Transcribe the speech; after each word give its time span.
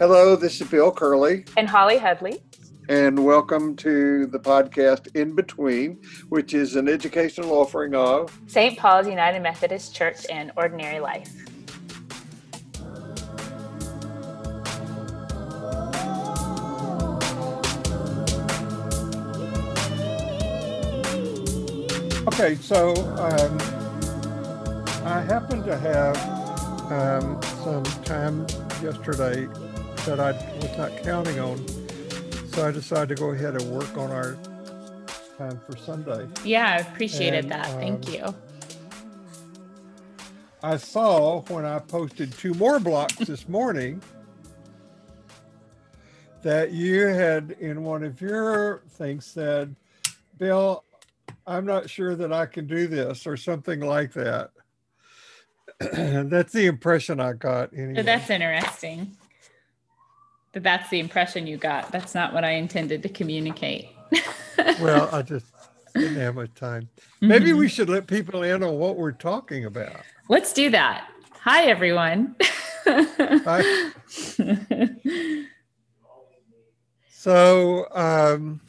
Hello, 0.00 0.34
this 0.34 0.58
is 0.62 0.66
Bill 0.66 0.90
Curley. 0.90 1.44
And 1.58 1.68
Holly 1.68 1.98
Headley. 1.98 2.40
And 2.88 3.22
welcome 3.22 3.76
to 3.76 4.24
the 4.24 4.40
podcast 4.40 5.14
In 5.14 5.34
Between, 5.34 6.00
which 6.30 6.54
is 6.54 6.74
an 6.74 6.88
educational 6.88 7.52
offering 7.52 7.94
of 7.94 8.40
St. 8.46 8.78
Paul's 8.78 9.06
United 9.06 9.42
Methodist 9.42 9.94
Church 9.94 10.24
and 10.30 10.52
Ordinary 10.56 11.00
Life. 11.00 11.30
Okay, 22.26 22.54
so 22.54 22.94
um, 23.18 23.58
I 25.04 25.20
happen 25.20 25.62
to 25.64 25.76
have 25.76 26.16
um, 26.90 27.38
some 27.62 27.84
time 28.02 28.46
yesterday 28.82 29.46
that 30.06 30.18
I 30.18 30.32
was 30.32 30.78
not 30.78 31.02
counting 31.02 31.38
on. 31.38 31.62
So 32.52 32.66
I 32.66 32.70
decided 32.70 33.14
to 33.16 33.20
go 33.20 33.30
ahead 33.30 33.54
and 33.54 33.70
work 33.70 33.96
on 33.98 34.10
our 34.10 34.36
time 35.36 35.60
for 35.66 35.76
Sunday. 35.76 36.26
Yeah, 36.42 36.72
I 36.72 36.76
appreciated 36.78 37.44
and, 37.44 37.52
that. 37.52 37.66
Thank 37.66 38.06
um, 38.06 38.14
you. 38.14 38.34
I 40.62 40.76
saw 40.78 41.42
when 41.42 41.64
I 41.64 41.78
posted 41.80 42.32
two 42.32 42.54
more 42.54 42.80
blocks 42.80 43.16
this 43.16 43.48
morning 43.48 44.02
that 46.42 46.72
you 46.72 47.06
had 47.06 47.56
in 47.60 47.84
one 47.84 48.02
of 48.02 48.20
your 48.20 48.82
things 48.90 49.26
said, 49.26 49.76
Bill, 50.38 50.84
I'm 51.46 51.66
not 51.66 51.90
sure 51.90 52.14
that 52.14 52.32
I 52.32 52.46
can 52.46 52.66
do 52.66 52.86
this 52.86 53.26
or 53.26 53.36
something 53.36 53.80
like 53.80 54.12
that. 54.14 54.50
that's 55.78 56.52
the 56.52 56.66
impression 56.66 57.20
I 57.20 57.34
got. 57.34 57.72
Anyway. 57.74 58.02
That's 58.02 58.30
interesting 58.30 59.16
that 60.52 60.62
that's 60.62 60.90
the 60.90 60.98
impression 60.98 61.46
you 61.46 61.56
got. 61.56 61.92
That's 61.92 62.14
not 62.14 62.32
what 62.32 62.44
I 62.44 62.52
intended 62.52 63.02
to 63.02 63.08
communicate. 63.08 63.88
well, 64.80 65.08
I 65.12 65.22
just 65.22 65.46
didn't 65.94 66.16
have 66.16 66.34
much 66.34 66.54
time. 66.54 66.88
Maybe 67.20 67.50
mm-hmm. 67.50 67.58
we 67.58 67.68
should 67.68 67.88
let 67.88 68.06
people 68.06 68.42
in 68.42 68.62
on 68.62 68.74
what 68.74 68.96
we're 68.96 69.12
talking 69.12 69.64
about. 69.64 70.00
Let's 70.28 70.52
do 70.52 70.70
that. 70.70 71.08
Hi, 71.42 71.64
everyone. 71.64 72.36
Hi. 72.86 73.90
so, 77.10 77.86
um, 77.92 78.60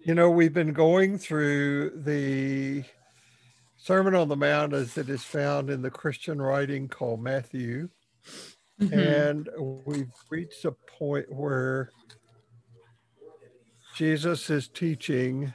you 0.00 0.14
know, 0.14 0.30
we've 0.30 0.54
been 0.54 0.72
going 0.72 1.18
through 1.18 1.90
the 1.96 2.84
Sermon 3.76 4.14
on 4.14 4.28
the 4.28 4.36
Mount 4.36 4.72
as 4.72 4.96
it 4.96 5.08
is 5.08 5.22
found 5.22 5.70
in 5.70 5.82
the 5.82 5.90
Christian 5.90 6.40
writing 6.40 6.88
called 6.88 7.22
Matthew. 7.22 7.88
Mm-hmm. 8.80 8.98
And 8.98 9.48
we've 9.86 10.12
reached 10.28 10.64
a 10.64 10.72
point 10.72 11.32
where 11.32 11.90
Jesus 13.94 14.50
is 14.50 14.68
teaching, 14.68 15.54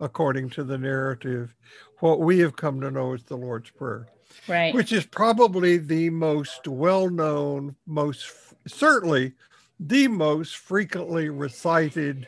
according 0.00 0.50
to 0.50 0.64
the 0.64 0.78
narrative, 0.78 1.54
what 2.00 2.20
we 2.20 2.40
have 2.40 2.56
come 2.56 2.80
to 2.80 2.90
know 2.90 3.14
as 3.14 3.22
the 3.24 3.36
Lord's 3.36 3.70
Prayer. 3.70 4.08
Right. 4.48 4.74
Which 4.74 4.92
is 4.92 5.06
probably 5.06 5.78
the 5.78 6.10
most 6.10 6.66
well 6.66 7.08
known, 7.08 7.76
most 7.86 8.30
certainly 8.66 9.32
the 9.80 10.08
most 10.08 10.56
frequently 10.56 11.28
recited 11.28 12.26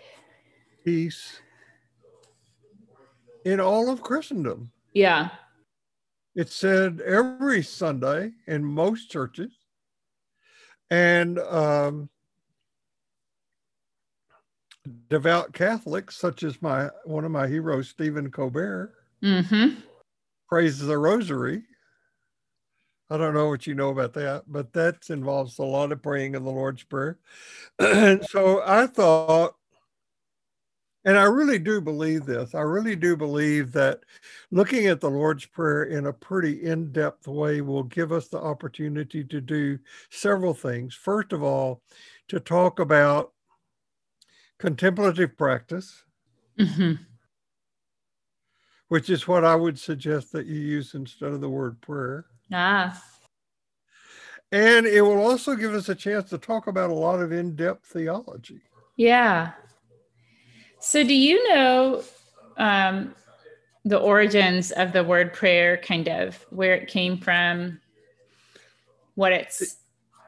piece 0.84 1.40
in 3.44 3.60
all 3.60 3.90
of 3.90 4.02
Christendom. 4.02 4.70
Yeah. 4.92 5.30
It's 6.34 6.54
said 6.54 7.00
every 7.00 7.62
Sunday 7.62 8.32
in 8.46 8.64
most 8.64 9.10
churches 9.10 9.52
and 10.90 11.38
um, 11.38 12.08
devout 15.08 15.52
Catholics, 15.52 16.16
such 16.16 16.42
as 16.42 16.60
my 16.60 16.90
one 17.04 17.24
of 17.24 17.30
my 17.30 17.46
heroes, 17.46 17.88
Stephen 17.88 18.30
Colbert, 18.30 18.94
mm-hmm. 19.22 19.80
praises 20.48 20.86
the 20.86 20.98
Rosary. 20.98 21.62
I 23.12 23.16
don't 23.16 23.34
know 23.34 23.48
what 23.48 23.66
you 23.66 23.74
know 23.74 23.90
about 23.90 24.12
that, 24.14 24.44
but 24.46 24.72
that 24.74 25.10
involves 25.10 25.58
a 25.58 25.64
lot 25.64 25.90
of 25.90 26.00
praying 26.00 26.36
in 26.36 26.44
the 26.44 26.50
Lord's 26.50 26.84
Prayer. 26.84 27.18
and 27.78 28.24
so 28.30 28.62
I 28.64 28.86
thought 28.86 29.56
and 31.04 31.18
I 31.18 31.24
really 31.24 31.58
do 31.58 31.80
believe 31.80 32.26
this. 32.26 32.54
I 32.54 32.60
really 32.60 32.94
do 32.94 33.16
believe 33.16 33.72
that 33.72 34.00
looking 34.50 34.86
at 34.86 35.00
the 35.00 35.10
Lord's 35.10 35.46
Prayer 35.46 35.84
in 35.84 36.06
a 36.06 36.12
pretty 36.12 36.64
in 36.64 36.92
depth 36.92 37.26
way 37.26 37.62
will 37.62 37.84
give 37.84 38.12
us 38.12 38.28
the 38.28 38.38
opportunity 38.38 39.24
to 39.24 39.40
do 39.40 39.78
several 40.10 40.52
things. 40.52 40.94
First 40.94 41.32
of 41.32 41.42
all, 41.42 41.82
to 42.28 42.38
talk 42.38 42.80
about 42.80 43.32
contemplative 44.58 45.38
practice, 45.38 46.04
mm-hmm. 46.58 47.02
which 48.88 49.08
is 49.08 49.26
what 49.26 49.44
I 49.44 49.56
would 49.56 49.78
suggest 49.78 50.32
that 50.32 50.46
you 50.46 50.60
use 50.60 50.94
instead 50.94 51.32
of 51.32 51.40
the 51.40 51.48
word 51.48 51.80
prayer. 51.80 52.26
Ah. 52.52 53.02
And 54.52 54.84
it 54.84 55.00
will 55.00 55.24
also 55.24 55.54
give 55.54 55.72
us 55.72 55.88
a 55.88 55.94
chance 55.94 56.28
to 56.30 56.38
talk 56.38 56.66
about 56.66 56.90
a 56.90 56.94
lot 56.94 57.20
of 57.20 57.32
in 57.32 57.56
depth 57.56 57.86
theology. 57.86 58.60
Yeah. 58.96 59.52
So, 60.80 61.04
do 61.04 61.14
you 61.14 61.52
know 61.52 62.02
um, 62.56 63.14
the 63.84 63.98
origins 63.98 64.70
of 64.70 64.92
the 64.92 65.04
word 65.04 65.32
prayer, 65.32 65.76
kind 65.76 66.08
of 66.08 66.44
where 66.50 66.74
it 66.74 66.88
came 66.88 67.18
from, 67.18 67.80
what 69.14 69.32
its 69.32 69.76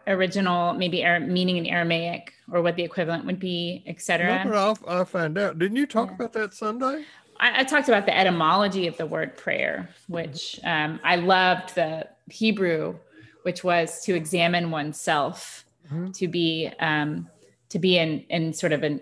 original 0.07 0.75
maybe 0.75 1.03
meaning 1.21 1.57
in 1.57 1.67
Aramaic, 1.67 2.35
or 2.51 2.61
what 2.61 2.77
the 2.77 2.83
equivalent 2.83 3.25
would 3.25 3.41
be, 3.41 3.83
etc.? 3.87 4.45
I'll, 4.55 4.79
I'll 4.87 5.05
find 5.07 5.39
out. 5.39 5.59
Didn't 5.59 5.77
you 5.77 5.87
talk 5.87 6.09
yeah. 6.09 6.15
about 6.17 6.33
that 6.35 6.53
Sunday? 6.53 7.05
I, 7.41 7.61
I, 7.61 7.65
talked 7.65 7.89
about 7.89 8.05
the 8.07 8.17
etymology 8.17 8.87
of 8.87 8.97
the 8.99 9.07
word 9.07 9.37
prayer, 9.37 9.89
which 10.07 10.61
um, 10.65 11.01
I 11.03 11.17
loved 11.17 11.75
the 11.75 12.07
Hebrew, 12.31 12.97
which 13.43 13.65
was 13.65 14.03
to 14.05 14.15
examine 14.15 14.71
oneself, 14.71 15.65
mm-hmm. 15.87 16.11
to 16.13 16.29
be 16.29 16.71
um, 16.79 17.29
to 17.71 17.79
be 17.79 17.99
in 17.99 18.21
in 18.29 18.53
sort 18.53 18.73
of 18.73 18.83
an 18.83 19.01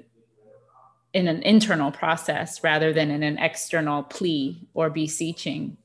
in 1.12 1.26
an 1.28 1.42
internal 1.42 1.90
process 1.90 2.62
rather 2.62 2.92
than 2.92 3.10
in 3.10 3.22
an 3.22 3.38
external 3.38 4.02
plea 4.02 4.66
or 4.74 4.90
beseeching 4.90 5.76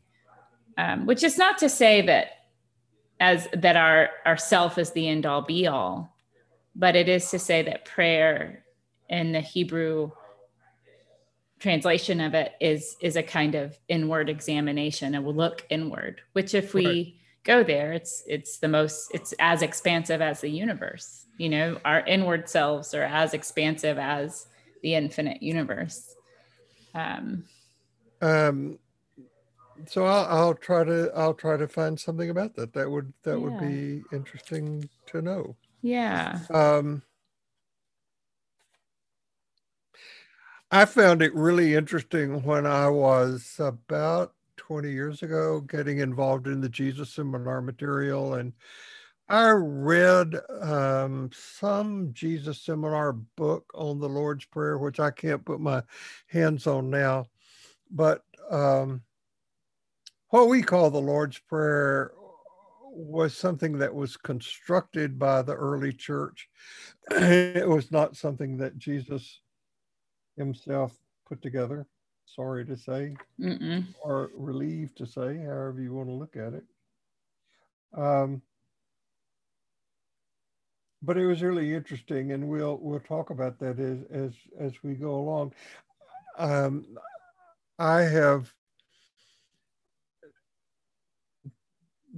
um, 0.78 1.06
which 1.06 1.24
is 1.24 1.38
not 1.38 1.58
to 1.58 1.70
say 1.70 2.02
that 2.02 2.28
as 3.20 3.48
that 3.54 3.76
our 3.78 4.10
our 4.26 4.38
self 4.38 4.78
is 4.78 4.92
the 4.92 5.08
end 5.08 5.26
all 5.26 5.42
be 5.42 5.68
all 5.68 6.16
but 6.76 6.96
it 6.96 7.08
is 7.08 7.30
to 7.32 7.40
say 7.40 7.62
that 7.62 7.86
prayer 7.86 8.64
in 9.10 9.32
the 9.32 9.40
hebrew 9.40 10.12
translation 11.60 12.20
of 12.20 12.34
it 12.34 12.54
is 12.60 12.98
is 13.02 13.16
a 13.16 13.24
kind 13.24 13.56
of 13.56 13.78
inward 13.88 14.30
examination 14.30 15.16
and 15.16 15.24
will 15.24 15.34
look 15.34 15.66
inward 15.70 16.22
which 16.34 16.54
if 16.54 16.74
we 16.74 16.86
right. 16.86 17.14
go 17.44 17.64
there 17.64 17.94
it's 17.94 18.24
it's 18.28 18.58
the 18.58 18.68
most 18.68 19.10
it's 19.14 19.34
as 19.40 19.62
expansive 19.62 20.22
as 20.22 20.42
the 20.42 20.50
universe 20.50 21.26
you 21.38 21.48
know 21.48 21.80
our 21.86 22.02
inward 22.02 22.50
selves 22.50 22.94
are 22.94 23.04
as 23.04 23.34
expansive 23.34 23.98
as 23.98 24.48
the 24.82 24.96
infinite 24.96 25.42
universe. 25.42 26.16
Um, 26.94 27.46
um, 28.22 28.80
so 29.88 30.06
I'll, 30.06 30.26
I'll 30.26 30.54
try 30.54 30.84
to 30.84 31.12
I'll 31.16 31.34
try 31.34 31.58
to 31.58 31.68
find 31.68 32.00
something 32.00 32.30
about 32.30 32.56
that. 32.56 32.74
That 32.74 32.90
would 32.90 33.14
that 33.24 33.32
yeah. 33.32 33.36
would 33.38 33.60
be 33.60 34.04
interesting 34.12 34.90
to 35.08 35.22
know. 35.22 35.56
Yeah. 35.82 36.40
Um, 36.50 37.04
I 40.72 40.86
found 40.86 41.22
it 41.22 41.34
really 41.36 41.76
interesting 41.76 42.44
when 42.44 42.66
I 42.66 42.90
was 42.90 43.56
about 43.60 44.34
20 44.58 44.92
years 44.92 45.22
ago 45.22 45.62
getting 45.62 46.00
involved 46.00 46.48
in 46.48 46.62
the 46.62 46.70
Jesus 46.70 47.12
Seminar 47.12 47.62
material 47.62 48.34
and 48.34 48.54
I 49.28 49.50
read 49.50 50.36
um, 50.62 51.32
some 51.34 52.12
Jesus 52.14 52.62
seminar 52.62 53.14
book 53.14 53.66
on 53.74 54.00
the 54.00 54.10
Lord's 54.10 54.46
Prayer, 54.46 54.78
which 54.78 55.00
I 55.00 55.10
can't 55.10 55.44
put 55.44 55.60
my 55.60 55.82
hands 56.28 56.68
on 56.68 56.92
now. 56.92 57.26
But 57.90 58.24
um, 58.52 59.02
what 60.30 60.48
we 60.48 60.62
call 60.62 60.92
the 60.92 61.00
Lord's 61.00 61.40
Prayer 61.40 62.12
was 62.92 63.36
something 63.36 63.80
that 63.80 63.94
was 63.94 64.16
constructed 64.16 65.18
by 65.18 65.42
the 65.42 65.56
early 65.56 65.92
church. 65.92 66.48
it 67.12 67.68
was 67.68 67.92
not 67.92 68.16
something 68.16 68.58
that 68.58 68.78
Jesus 68.78 69.42
himself 70.38 70.96
put 71.28 71.42
together, 71.42 71.88
sorry 72.26 72.64
to 72.66 72.78
say, 72.78 73.16
Mm-mm. 73.42 73.86
or 74.04 74.30
relieved 74.36 74.98
to 74.98 75.08
say, 75.08 75.38
however 75.38 75.82
you 75.82 75.94
want 75.94 76.10
to 76.10 76.14
look 76.14 76.36
at 76.36 76.54
it. 76.54 76.64
Um, 77.98 78.42
but 81.06 81.18
it 81.18 81.26
was 81.26 81.42
really 81.44 81.74
interesting, 81.74 82.32
and 82.32 82.48
we'll 82.48 82.78
we'll 82.82 83.00
talk 83.00 83.30
about 83.30 83.60
that 83.60 83.80
as 83.80 84.00
as 84.12 84.34
as 84.60 84.74
we 84.84 84.96
go 84.96 85.16
along. 85.16 85.54
Um, 86.38 86.86
I 87.80 88.02
have 88.02 88.54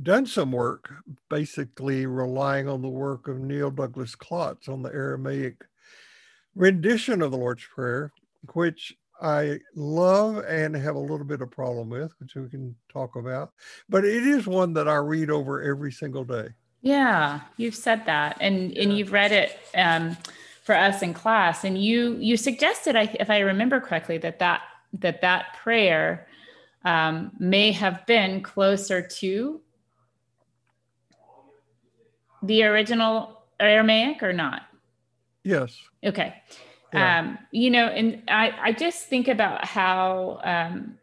done 0.04 0.26
some 0.26 0.52
work, 0.52 0.94
basically 1.30 2.06
relying 2.06 2.70
on 2.70 2.82
the 2.82 2.88
work 2.88 3.28
of 3.28 3.40
Neil 3.40 3.72
Douglas 3.72 4.16
Klotz 4.16 4.68
on 4.68 4.82
the 4.84 4.94
Aramaic 4.94 5.66
rendition 6.56 7.22
of 7.22 7.32
the 7.32 7.38
Lord's 7.38 7.66
Prayer, 7.66 8.12
which 8.54 8.96
I 9.22 9.60
love 9.76 10.44
and 10.48 10.76
have 10.76 10.96
a 10.96 11.00
little 11.00 11.26
bit 11.26 11.42
of 11.42 11.50
problem 11.50 11.90
with, 11.90 12.14
which 12.20 12.36
we 12.36 12.48
can 12.50 12.76
talk 12.92 13.16
about. 13.16 13.52
But 13.90 14.06
it 14.06 14.26
is 14.26 14.46
one 14.46 14.74
that 14.74 14.88
I 14.88 14.96
read 14.98 15.32
over 15.32 15.62
every 15.62 15.92
single 15.92 16.24
day. 16.24 16.50
Yeah, 16.82 17.42
you've 17.58 17.76
said 17.76 18.06
that, 18.06 18.38
and 18.40 18.72
yeah. 18.72 18.84
and 18.84 18.98
you've 18.98 19.12
read 19.12 19.32
it 19.32 19.58
um, 19.76 20.16
for 20.64 20.76
us 20.76 21.02
in 21.02 21.14
class, 21.14 21.64
and 21.64 21.82
you 21.82 22.16
you 22.20 22.38
suggested, 22.38 22.96
if 23.20 23.30
I 23.30 23.40
remember 23.40 23.80
correctly, 23.80 24.18
that 24.20 24.40
that 24.40 24.62
that 24.94 25.22
that 25.22 25.58
prayer 25.62 26.28
um, 26.86 27.32
may 27.40 27.72
have 27.72 28.06
been 28.06 28.42
closer 28.42 29.02
to 29.02 29.62
the 32.44 32.64
original 32.64 33.42
Aramaic 33.60 34.24
or 34.24 34.34
not? 34.34 34.64
Yes. 35.44 35.78
Okay. 36.04 36.36
Yeah. 36.94 37.20
Um, 37.20 37.38
you 37.52 37.70
know, 37.70 37.88
and 37.88 38.24
I, 38.28 38.54
I 38.62 38.72
just 38.72 39.08
think 39.08 39.28
about 39.28 39.66
how 39.66 40.40
um, 40.44 40.98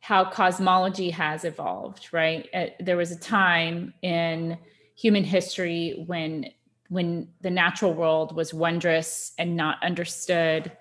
how 0.00 0.24
cosmology 0.24 1.10
has 1.10 1.44
evolved, 1.44 2.08
right? 2.12 2.48
Uh, 2.54 2.66
there 2.80 2.96
was 2.96 3.10
a 3.10 3.18
time 3.18 3.92
in 4.02 4.56
human 4.96 5.24
history 5.24 6.04
when 6.06 6.50
when 6.88 7.28
the 7.40 7.50
natural 7.50 7.92
world 7.92 8.34
was 8.34 8.54
wondrous 8.54 9.32
and 9.38 9.56
not 9.56 9.82
understood. 9.82 10.72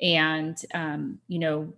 And 0.00 0.56
um, 0.74 1.18
you 1.28 1.38
know 1.38 1.72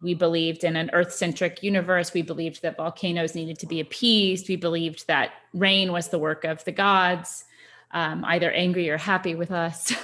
we 0.00 0.14
believed 0.14 0.64
in 0.64 0.74
an 0.74 0.90
earth-centric 0.92 1.62
universe. 1.62 2.12
We 2.12 2.22
believed 2.22 2.62
that 2.62 2.76
volcanoes 2.76 3.36
needed 3.36 3.60
to 3.60 3.66
be 3.66 3.78
appeased. 3.78 4.48
We 4.48 4.56
believed 4.56 5.06
that 5.06 5.30
rain 5.54 5.92
was 5.92 6.08
the 6.08 6.18
work 6.18 6.44
of 6.44 6.64
the 6.64 6.72
gods 6.72 7.44
um, 7.92 8.24
either 8.24 8.50
angry 8.50 8.90
or 8.90 8.96
happy 8.96 9.34
with 9.34 9.50
us. 9.50 9.92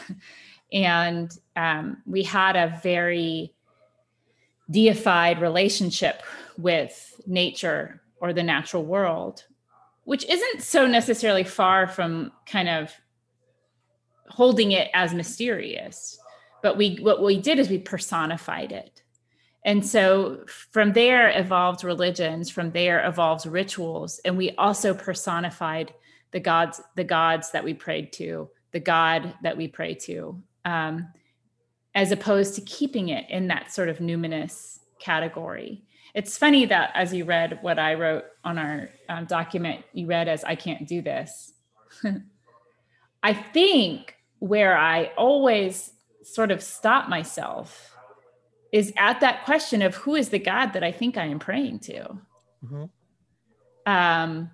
And 0.73 1.31
um, 1.57 2.03
we 2.05 2.23
had 2.23 2.55
a 2.55 2.79
very 2.83 3.55
deified 4.71 5.41
relationship 5.41 6.23
with 6.59 7.21
nature 7.27 8.03
or 8.21 8.33
the 8.33 8.43
natural 8.43 8.85
world 8.85 9.45
which 10.09 10.25
isn't 10.25 10.63
so 10.63 10.87
necessarily 10.87 11.45
far 11.45 11.87
from 11.87 12.33
kind 12.47 12.67
of 12.67 12.91
holding 14.31 14.73
it 14.73 14.89
as 14.95 15.13
mysterious 15.13 16.19
but 16.63 16.79
we 16.79 16.97
what 16.97 17.23
we 17.23 17.39
did 17.39 17.59
is 17.59 17.69
we 17.69 17.79
personified 17.79 18.73
it. 18.73 19.03
And 19.65 19.85
so 19.85 20.45
from 20.47 20.95
there 20.95 21.29
evolved 21.39 21.85
religions 21.85 22.49
from 22.49 22.71
there 22.71 23.07
evolved 23.07 23.45
rituals 23.45 24.19
and 24.25 24.39
we 24.39 24.53
also 24.53 24.95
personified 24.95 25.93
the 26.31 26.41
gods 26.41 26.81
the 26.97 27.05
gods 27.05 27.51
that 27.51 27.65
we 27.65 27.75
prayed 27.75 28.11
to 28.15 28.49
the 28.73 28.81
god 28.81 29.35
that 29.43 29.59
we 29.59 29.69
pray 29.69 29.95
to 29.95 30.43
um, 30.65 31.09
as 31.95 32.13
opposed 32.13 32.55
to 32.55 32.61
keeping 32.63 33.11
it 33.11 33.29
in 33.29 33.49
that 33.49 33.73
sort 33.73 33.91
of 33.91 33.99
numinous 33.99 34.79
category 34.99 35.85
it's 36.15 36.39
funny 36.39 36.67
that 36.67 36.91
as 36.95 37.13
you 37.13 37.25
read 37.25 37.59
what 37.63 37.79
i 37.79 37.95
wrote 37.95 38.25
on 38.45 38.59
our 38.59 38.91
um, 39.09 39.25
document 39.25 39.85
you 39.93 40.07
read 40.07 40.29
as 40.29 40.45
i 40.45 40.55
can't 40.55 40.87
do 40.87 41.03
this 41.03 41.53
i 43.23 43.33
think 43.33 44.15
where 44.39 44.77
i 44.77 45.11
always 45.17 45.93
sort 46.23 46.51
of 46.51 46.63
stop 46.63 47.09
myself 47.09 47.95
is 48.73 48.93
at 48.97 49.21
that 49.21 49.45
question 49.45 49.83
of 49.83 49.95
who 49.95 50.15
is 50.15 50.29
the 50.29 50.39
God 50.39 50.73
that 50.75 50.85
I 50.85 50.93
think 50.93 51.17
I 51.17 51.25
am 51.25 51.39
praying 51.39 51.81
to. 51.81 52.19
Mm-hmm. 52.65 52.85
Um, 53.87 54.51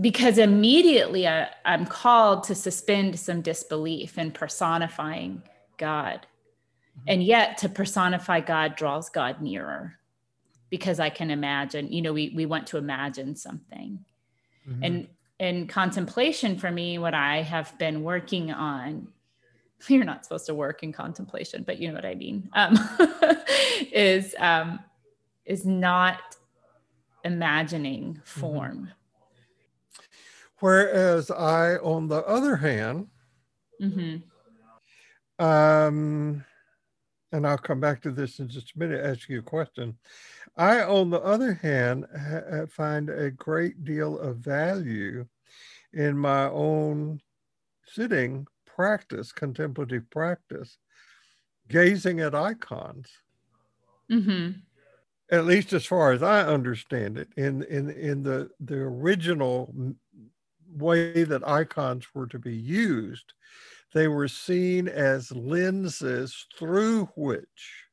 because 0.00 0.38
immediately 0.38 1.28
I, 1.28 1.48
I'm 1.64 1.86
called 1.86 2.44
to 2.44 2.54
suspend 2.54 3.18
some 3.20 3.42
disbelief 3.42 4.18
in 4.18 4.32
personifying 4.32 5.42
God. 5.76 6.26
Mm-hmm. 6.98 7.08
And 7.08 7.24
yet 7.24 7.58
to 7.58 7.68
personify 7.68 8.40
God 8.40 8.76
draws 8.76 9.08
God 9.08 9.40
nearer 9.40 9.98
because 10.70 11.00
I 11.00 11.10
can 11.10 11.30
imagine, 11.30 11.92
you 11.92 12.02
know, 12.02 12.12
we, 12.12 12.32
we 12.34 12.46
want 12.46 12.66
to 12.68 12.78
imagine 12.78 13.36
something. 13.36 14.04
Mm-hmm. 14.68 14.82
And 14.82 15.08
in 15.38 15.66
contemplation 15.66 16.56
for 16.56 16.70
me, 16.70 16.98
what 16.98 17.14
I 17.14 17.42
have 17.42 17.76
been 17.78 18.02
working 18.02 18.52
on, 18.52 19.08
you're 19.88 20.04
not 20.04 20.24
supposed 20.24 20.46
to 20.46 20.54
work 20.54 20.82
in 20.82 20.92
contemplation, 20.92 21.64
but 21.66 21.78
you 21.78 21.88
know 21.88 21.94
what 21.94 22.04
I 22.04 22.14
mean, 22.14 22.48
um, 22.52 22.78
is 23.92 24.34
um, 24.38 24.78
is 25.44 25.66
not 25.66 26.36
imagining 27.24 28.14
mm-hmm. 28.14 28.40
form. 28.40 28.76
Mm-hmm. 28.76 30.06
Whereas 30.60 31.30
I, 31.30 31.76
on 31.78 32.06
the 32.06 32.24
other 32.24 32.54
hand, 32.54 33.08
mm-hmm. 33.80 35.44
um, 35.44 36.44
and 37.32 37.46
I'll 37.46 37.58
come 37.58 37.80
back 37.80 38.02
to 38.02 38.10
this 38.10 38.38
in 38.38 38.48
just 38.48 38.74
a 38.74 38.78
minute, 38.78 39.04
ask 39.04 39.28
you 39.28 39.38
a 39.38 39.42
question. 39.42 39.96
I, 40.56 40.82
on 40.82 41.10
the 41.10 41.20
other 41.20 41.54
hand, 41.54 42.06
ha- 42.14 42.66
find 42.68 43.08
a 43.08 43.30
great 43.30 43.84
deal 43.84 44.18
of 44.18 44.36
value 44.36 45.26
in 45.92 46.16
my 46.16 46.48
own 46.50 47.20
sitting 47.86 48.46
practice, 48.66 49.32
contemplative 49.32 50.08
practice, 50.10 50.78
gazing 51.68 52.20
at 52.20 52.34
icons. 52.34 53.08
Mm-hmm. 54.10 54.58
At 55.30 55.46
least 55.46 55.72
as 55.72 55.86
far 55.86 56.12
as 56.12 56.22
I 56.22 56.42
understand 56.46 57.16
it, 57.16 57.28
in 57.36 57.62
in 57.62 57.88
in 57.90 58.22
the 58.22 58.50
the 58.60 58.76
original 58.76 59.74
way 60.68 61.24
that 61.24 61.48
icons 61.48 62.06
were 62.14 62.26
to 62.26 62.38
be 62.38 62.54
used, 62.54 63.32
they 63.92 64.08
were 64.08 64.28
seen 64.28 64.88
as 64.88 65.32
lenses 65.32 66.46
through 66.58 67.06
which 67.14 67.86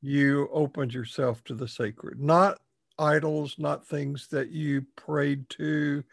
you 0.00 0.48
opened 0.52 0.94
yourself 0.94 1.42
to 1.44 1.54
the 1.54 1.66
sacred, 1.66 2.20
not 2.20 2.60
idols, 2.98 3.56
not 3.58 3.86
things 3.86 4.28
that 4.28 4.50
you 4.50 4.84
prayed 4.96 5.48
to, 5.50 6.04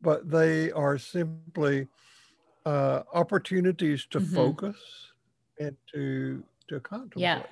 but 0.00 0.28
they 0.28 0.70
are 0.72 0.98
simply 0.98 1.86
uh, 2.66 3.02
opportunities 3.12 4.06
to 4.10 4.20
mm-hmm. 4.20 4.34
focus 4.34 4.76
and 5.60 5.76
to 5.92 6.42
to 6.68 6.80
contemplate. 6.80 7.22
Yeah. 7.22 7.42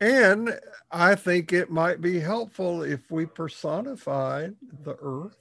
And 0.00 0.60
I 0.90 1.14
think 1.14 1.54
it 1.54 1.70
might 1.70 2.02
be 2.02 2.20
helpful 2.20 2.82
if 2.82 3.10
we 3.10 3.24
personified 3.24 4.54
the 4.82 4.96
earth. 5.00 5.38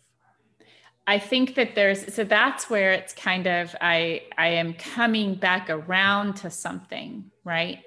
I 1.05 1.19
think 1.19 1.55
that 1.55 1.75
there's 1.75 2.13
so 2.13 2.23
that's 2.23 2.69
where 2.69 2.91
it's 2.91 3.13
kind 3.13 3.47
of 3.47 3.75
I 3.81 4.23
I 4.37 4.47
am 4.49 4.73
coming 4.73 5.35
back 5.35 5.69
around 5.69 6.35
to 6.37 6.49
something, 6.49 7.29
right? 7.43 7.79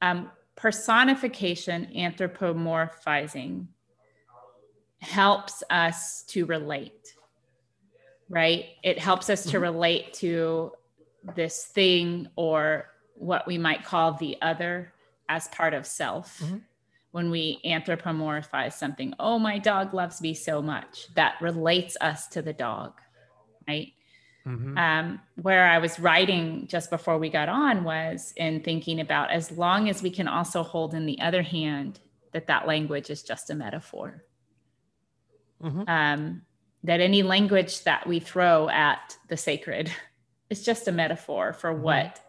Um, 0.00 0.30
personification, 0.54 1.88
anthropomorphizing 1.96 3.66
helps 5.00 5.62
us 5.68 6.22
to 6.28 6.46
relate, 6.46 7.14
right? 8.28 8.66
It 8.82 8.98
helps 8.98 9.28
us 9.30 9.42
to 9.44 9.48
mm-hmm. 9.48 9.62
relate 9.62 10.14
to 10.14 10.72
this 11.34 11.64
thing 11.66 12.28
or 12.36 12.90
what 13.14 13.46
we 13.46 13.58
might 13.58 13.84
call 13.84 14.12
the 14.12 14.36
other 14.42 14.92
as 15.28 15.48
part 15.48 15.74
of 15.74 15.86
self. 15.86 16.40
Mm-hmm. 16.40 16.58
When 17.14 17.30
we 17.30 17.60
anthropomorphize 17.64 18.72
something, 18.72 19.14
oh, 19.20 19.38
my 19.38 19.60
dog 19.60 19.94
loves 19.94 20.20
me 20.20 20.34
so 20.34 20.60
much, 20.60 21.14
that 21.14 21.36
relates 21.40 21.96
us 22.00 22.26
to 22.30 22.42
the 22.42 22.52
dog, 22.52 23.00
right? 23.68 23.92
Mm-hmm. 24.44 24.76
Um, 24.76 25.20
where 25.36 25.64
I 25.64 25.78
was 25.78 26.00
writing 26.00 26.66
just 26.66 26.90
before 26.90 27.18
we 27.18 27.30
got 27.30 27.48
on 27.48 27.84
was 27.84 28.34
in 28.36 28.62
thinking 28.62 28.98
about 28.98 29.30
as 29.30 29.52
long 29.52 29.88
as 29.88 30.02
we 30.02 30.10
can 30.10 30.26
also 30.26 30.64
hold 30.64 30.92
in 30.92 31.06
the 31.06 31.20
other 31.20 31.42
hand 31.42 32.00
that 32.32 32.48
that 32.48 32.66
language 32.66 33.10
is 33.10 33.22
just 33.22 33.48
a 33.48 33.54
metaphor. 33.54 34.24
Mm-hmm. 35.62 35.88
Um, 35.88 36.42
that 36.82 37.00
any 37.00 37.22
language 37.22 37.84
that 37.84 38.08
we 38.08 38.18
throw 38.18 38.68
at 38.68 39.16
the 39.28 39.36
sacred 39.36 39.88
is 40.50 40.64
just 40.64 40.88
a 40.88 40.92
metaphor 40.92 41.52
for 41.52 41.72
mm-hmm. 41.72 41.82
what 41.82 42.20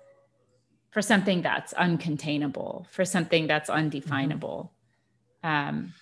for 0.92 1.02
something 1.02 1.42
that's 1.42 1.74
uncontainable 1.74 2.88
for 2.88 3.04
something 3.04 3.48
that's 3.48 3.70
undefinable 3.70 4.72
mm-hmm. 4.72 4.75
Um, 5.46 5.94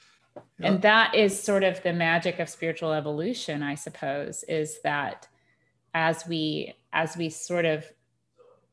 yeah. 0.59 0.67
and 0.67 0.81
that 0.81 1.13
is 1.13 1.41
sort 1.41 1.63
of 1.63 1.81
the 1.83 1.93
magic 1.93 2.39
of 2.39 2.49
spiritual 2.49 2.93
evolution 2.93 3.61
i 3.61 3.75
suppose 3.75 4.43
is 4.47 4.79
that 4.83 5.27
as 5.93 6.25
we 6.27 6.73
as 6.91 7.17
we 7.17 7.29
sort 7.29 7.65
of 7.65 7.85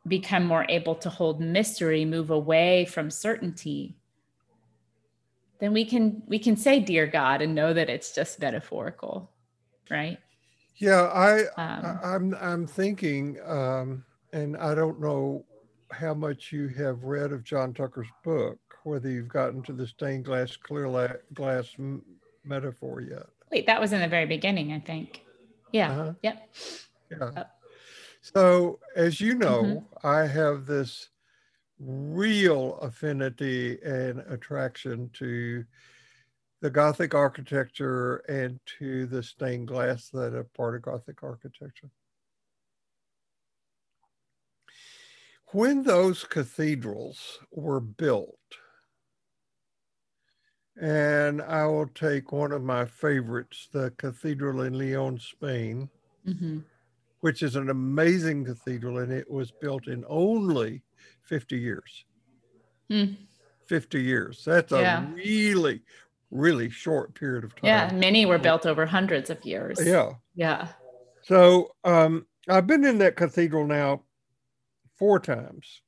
become 0.07 0.45
more 0.45 0.65
able 0.69 0.95
to 0.95 1.11
hold 1.11 1.41
mystery 1.41 2.05
move 2.05 2.31
away 2.31 2.87
from 2.87 3.11
certainty 3.11 3.97
then 5.59 5.73
we 5.73 5.85
can 5.85 6.23
we 6.27 6.39
can 6.39 6.57
say 6.57 6.81
dear 6.81 7.07
god 7.07 7.43
and 7.43 7.55
know 7.55 7.75
that 7.75 7.91
it's 7.91 8.15
just 8.15 8.41
metaphorical 8.41 9.31
right 9.91 10.19
yeah 10.77 11.03
i 11.03 11.43
um, 11.62 11.99
i'm 12.03 12.37
i'm 12.41 12.67
thinking 12.67 13.37
um 13.45 14.03
and 14.33 14.57
i 14.57 14.75
don't 14.75 15.00
know 15.00 15.45
how 15.93 16.15
much 16.15 16.53
you 16.53 16.69
have 16.69 17.05
read 17.05 17.33
of 17.33 17.45
John 17.45 17.75
Tucker's 17.75 18.09
book, 18.25 18.59
whether 18.85 19.09
you've 19.09 19.29
gotten 19.29 19.63
to 19.63 19.73
the 19.73 19.87
stained 19.87 20.25
glass, 20.25 20.57
clear 20.57 20.89
la- 20.89 21.09
glass 21.35 21.75
m- 21.79 22.03
metaphor 22.45 23.01
yet. 23.01 23.27
Wait, 23.51 23.67
that 23.67 23.81
was 23.81 23.93
in 23.93 24.01
the 24.01 24.09
very 24.09 24.27
beginning, 24.27 24.73
I 24.73 24.81
think. 24.81 25.23
Yeah. 25.73 25.91
Uh-huh. 25.91 26.13
Yep. 26.23 26.55
Yeah. 27.11 27.31
Oh. 27.37 27.45
So, 28.23 28.79
as 28.97 29.21
you 29.21 29.35
know, 29.35 29.63
mm-hmm. 29.63 30.07
I 30.07 30.27
have 30.27 30.67
this 30.67 31.09
real 31.79 32.77
affinity 32.83 33.79
and 33.83 34.21
attraction 34.29 35.11
to 35.15 35.65
the 36.61 36.71
Gothic 36.71 37.15
architecture 37.15 38.17
and 38.29 38.61
to 38.79 39.07
the 39.07 39.23
stained 39.23 39.69
glass 39.69 40.11
that 40.11 40.35
are 40.35 40.45
part 40.45 40.75
of 40.75 40.83
Gothic 40.83 41.23
architecture. 41.23 41.91
When 45.53 45.83
those 45.83 46.23
cathedrals 46.25 47.41
were 47.51 47.81
built, 47.81 48.39
and 50.81 51.43
I 51.43 51.67
will 51.67 51.89
take 51.89 52.33
one 52.33 52.53
of 52.53 52.62
my 52.62 52.85
favorites, 52.85 53.69
the 53.73 53.91
cathedral 53.97 54.62
in 54.62 54.79
Leon, 54.79 55.19
Spain, 55.19 55.89
mm-hmm. 56.27 56.59
which 57.21 57.43
is 57.43 57.57
an 57.57 57.71
amazing 57.71 58.45
cathedral, 58.45 58.99
and 58.99 59.12
it 59.12 59.31
was 59.31 59.50
built 59.50 59.87
in 59.87 60.05
only 60.09 60.83
50 61.23 61.59
years. 61.59 62.05
Mm. 62.91 63.17
50 63.67 64.03
years. 64.03 64.43
That's 64.45 64.73
yeah. 64.73 65.05
a 65.05 65.07
really, 65.12 65.83
really 66.31 66.71
short 66.71 67.15
period 67.15 67.45
of 67.45 67.55
time. 67.55 67.61
Yeah, 67.65 67.93
many 67.93 68.27
were 68.27 68.39
built 68.39 68.67
over 68.67 68.85
hundreds 68.85 69.31
of 69.31 69.45
years. 69.45 69.79
Yeah. 69.83 70.12
Yeah. 70.35 70.69
So 71.23 71.75
um, 71.85 72.27
I've 72.49 72.67
been 72.67 72.85
in 72.85 72.99
that 72.99 73.17
cathedral 73.17 73.67
now 73.67 74.03
four 74.97 75.21
times. 75.21 75.83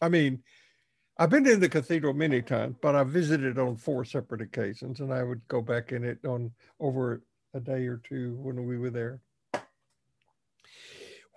I 0.00 0.08
mean, 0.08 0.42
I've 1.18 1.30
been 1.30 1.46
in 1.46 1.60
the 1.60 1.68
cathedral 1.68 2.12
many 2.12 2.42
times, 2.42 2.76
but 2.82 2.94
I 2.94 3.02
visited 3.02 3.58
on 3.58 3.76
four 3.76 4.04
separate 4.04 4.42
occasions, 4.42 5.00
and 5.00 5.12
I 5.12 5.22
would 5.22 5.40
go 5.48 5.62
back 5.62 5.92
in 5.92 6.04
it 6.04 6.18
on 6.26 6.50
over 6.78 7.22
a 7.54 7.60
day 7.60 7.86
or 7.86 8.02
two 8.04 8.36
when 8.36 8.66
we 8.66 8.76
were 8.76 8.90
there. 8.90 9.20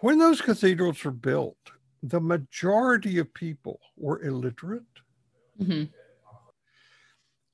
When 0.02 0.20
those 0.20 0.42
cathedrals 0.42 1.04
were 1.04 1.12
built, 1.12 1.58
the 2.04 2.20
majority 2.20 3.20
of 3.20 3.34
people 3.34 3.80
were 3.96 4.22
illiterate. 4.22 4.84
Mm-hmm. 5.62 5.84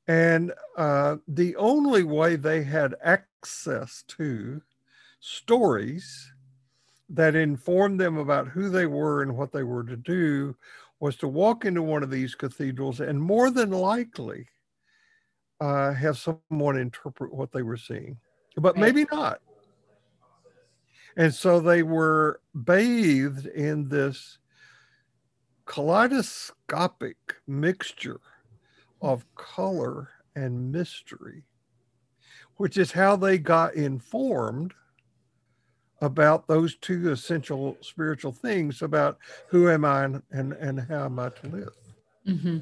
And 0.08 0.54
uh, 0.78 1.18
the 1.28 1.56
only 1.56 2.04
way 2.04 2.36
they 2.36 2.64
had 2.64 2.96
access 3.04 4.04
to 4.10 4.62
stories 5.20 6.32
that 7.10 7.36
informed 7.36 8.00
them 8.00 8.18
about 8.18 8.48
who 8.48 8.70
they 8.70 8.86
were 8.86 9.22
and 9.22 9.38
what 9.38 9.52
they 9.52 9.64
were 9.64 9.84
to 9.84 9.96
do 9.96 10.56
was 11.00 11.16
to 11.18 11.28
walk 11.28 11.66
into 11.66 11.82
one 11.82 12.04
of 12.04 12.10
these 12.10 12.36
cathedrals 12.36 13.00
and 13.00 13.22
more 13.22 13.52
than 13.52 13.70
likely 13.70 14.48
uh, 15.62 15.94
have 15.94 16.18
someone 16.18 16.78
interpret 16.78 17.34
what 17.34 17.52
they 17.52 17.62
were 17.62 17.78
seeing, 17.78 18.18
but 18.58 18.78
maybe 18.78 19.06
not. 19.12 19.40
And 21.18 21.34
so 21.34 21.60
they 21.60 21.84
were 21.84 22.42
bathed 22.64 23.46
in 23.46 23.88
this 23.88 24.40
kaleidoscopic 25.66 27.18
mixture 27.48 28.20
of 29.02 29.26
color 29.36 30.10
and 30.36 30.72
mystery, 30.72 31.44
which 32.58 32.78
is 32.78 32.92
how 32.92 33.16
they 33.16 33.38
got 33.38 33.76
informed 33.76 34.74
about 36.06 36.48
those 36.48 36.76
two 36.76 37.12
essential 37.12 37.78
spiritual 37.82 38.32
things 38.32 38.84
about 38.84 39.18
who 39.48 39.70
am 39.70 39.84
I 39.84 40.06
and, 40.06 40.22
and, 40.32 40.54
and 40.54 40.80
how 40.80 41.06
am 41.06 41.20
I 41.20 41.30
to 41.30 41.48
live. 41.48 41.74
Mm-hmm. 42.28 42.58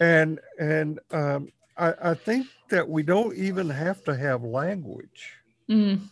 And 0.00 0.40
and 0.58 0.98
um, 1.12 1.48
I, 1.76 1.94
I, 2.02 2.14
think 2.14 2.46
that 2.70 2.88
we 2.88 3.02
don't 3.02 3.36
even 3.36 3.68
have 3.68 4.02
to 4.04 4.16
have 4.16 4.42
language 4.42 5.36
mm-hmm. 5.68 6.04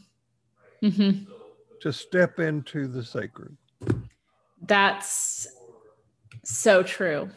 Mm-hmm. 0.86 1.32
to 1.80 1.92
step 1.92 2.38
into 2.38 2.86
the 2.86 3.02
sacred. 3.02 3.56
That's 4.62 5.48
so 6.44 6.82
true. 6.82 7.30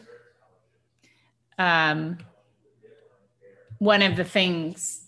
Um, 1.58 2.18
one 3.78 4.02
of 4.02 4.16
the 4.16 4.24
things 4.24 5.06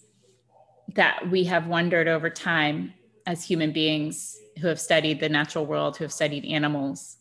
that 0.94 1.28
we 1.30 1.44
have 1.44 1.66
wondered 1.66 2.08
over 2.08 2.30
time 2.30 2.94
as 3.26 3.44
human 3.44 3.72
beings 3.72 4.38
who 4.60 4.68
have 4.68 4.80
studied 4.80 5.20
the 5.20 5.28
natural 5.28 5.66
world, 5.66 5.96
who 5.96 6.04
have 6.04 6.12
studied 6.12 6.44
animals, 6.44 7.16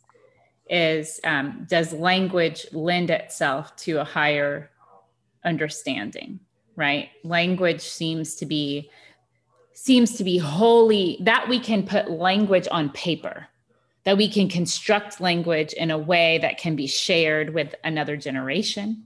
is 0.69 1.19
um, 1.23 1.65
does 1.69 1.93
language 1.93 2.65
lend 2.71 3.09
itself 3.09 3.75
to 3.77 3.99
a 3.99 4.03
higher 4.03 4.71
understanding? 5.43 6.39
Right? 6.75 7.09
Language 7.23 7.81
seems 7.81 8.35
to 8.35 8.45
be 8.45 8.89
seems 9.73 10.15
to 10.17 10.23
be 10.23 10.37
wholly 10.37 11.17
that 11.21 11.49
we 11.49 11.59
can 11.59 11.85
put 11.85 12.09
language 12.09 12.67
on 12.71 12.89
paper 12.91 13.47
that 14.03 14.17
we 14.17 14.27
can 14.27 14.49
construct 14.49 15.21
language 15.21 15.73
in 15.73 15.91
a 15.91 15.97
way 15.97 16.37
that 16.39 16.57
can 16.57 16.75
be 16.75 16.87
shared 16.87 17.53
with 17.53 17.73
another 17.83 18.17
generation 18.17 19.03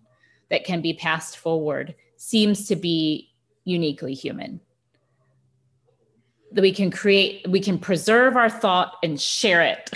that 0.50 0.64
can 0.64 0.82
be 0.82 0.94
passed 0.94 1.38
forward 1.38 1.96
seems 2.18 2.68
to 2.68 2.76
be 2.76 3.30
uniquely 3.64 4.14
human 4.14 4.60
that 6.58 6.64
we 6.64 6.74
can 6.74 6.90
create 6.90 7.48
we 7.48 7.60
can 7.60 7.78
preserve 7.78 8.36
our 8.36 8.50
thought 8.50 8.96
and 9.04 9.22
share 9.22 9.62
it 9.62 9.92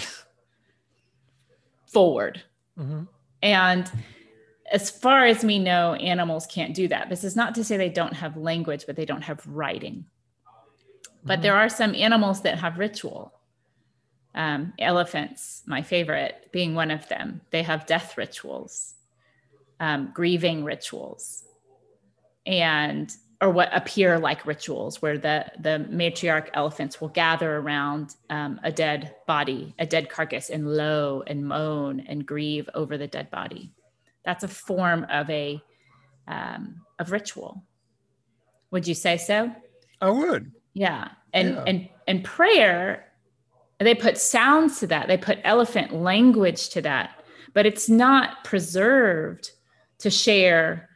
forward. 1.85 2.41
Mm-hmm. 2.79 3.03
and 3.43 3.91
as 4.71 4.89
far 4.89 5.25
as 5.25 5.43
we 5.43 5.59
know 5.59 5.93
animals 5.95 6.47
can't 6.47 6.73
do 6.73 6.87
that. 6.87 7.09
This 7.09 7.25
is 7.25 7.35
not 7.35 7.53
to 7.55 7.63
say 7.65 7.75
they 7.75 7.89
don't 7.89 8.13
have 8.13 8.37
language 8.37 8.85
but 8.87 8.95
they 8.95 9.05
don't 9.05 9.23
have 9.23 9.45
writing. 9.45 10.05
But 11.23 11.33
mm-hmm. 11.33 11.41
there 11.41 11.55
are 11.55 11.67
some 11.67 11.93
animals 11.93 12.41
that 12.43 12.57
have 12.59 12.79
ritual. 12.79 13.33
Um, 14.33 14.71
elephants 14.79 15.63
my 15.65 15.81
favorite 15.81 16.47
being 16.53 16.73
one 16.73 16.89
of 16.89 17.09
them. 17.09 17.41
They 17.49 17.63
have 17.63 17.85
death 17.85 18.17
rituals 18.17 18.95
um, 19.81 20.11
grieving 20.13 20.63
rituals. 20.63 21.43
And 22.45 23.13
or 23.41 23.49
what 23.49 23.75
appear 23.75 24.19
like 24.19 24.45
rituals 24.45 25.01
where 25.01 25.17
the 25.17 25.45
the 25.59 25.85
matriarch 25.89 26.49
elephants 26.53 27.01
will 27.01 27.09
gather 27.09 27.57
around 27.57 28.15
um, 28.29 28.59
a 28.63 28.71
dead 28.71 29.15
body 29.25 29.73
a 29.79 29.85
dead 29.85 30.09
carcass 30.09 30.49
and 30.49 30.67
low 30.67 31.23
and 31.25 31.45
moan 31.45 32.01
and 32.01 32.25
grieve 32.25 32.69
over 32.75 32.97
the 32.97 33.07
dead 33.07 33.29
body. 33.31 33.73
That's 34.23 34.43
a 34.43 34.47
form 34.47 35.05
of 35.09 35.29
a 35.29 35.61
um, 36.27 36.81
of 36.99 37.11
ritual. 37.11 37.63
Would 38.69 38.87
you 38.87 38.93
say 38.93 39.17
so? 39.17 39.51
I 39.99 40.09
would. 40.11 40.51
Yeah. 40.73 41.09
And 41.33 41.55
yeah. 41.55 41.63
and 41.65 41.89
and 42.07 42.23
prayer 42.23 43.07
they 43.79 43.95
put 43.95 44.19
sounds 44.19 44.79
to 44.79 44.87
that. 44.87 45.07
They 45.07 45.17
put 45.17 45.39
elephant 45.43 45.91
language 45.93 46.69
to 46.69 46.81
that. 46.83 47.23
But 47.53 47.65
it's 47.65 47.89
not 47.89 48.43
preserved 48.43 49.51
to 49.97 50.11
share 50.11 50.90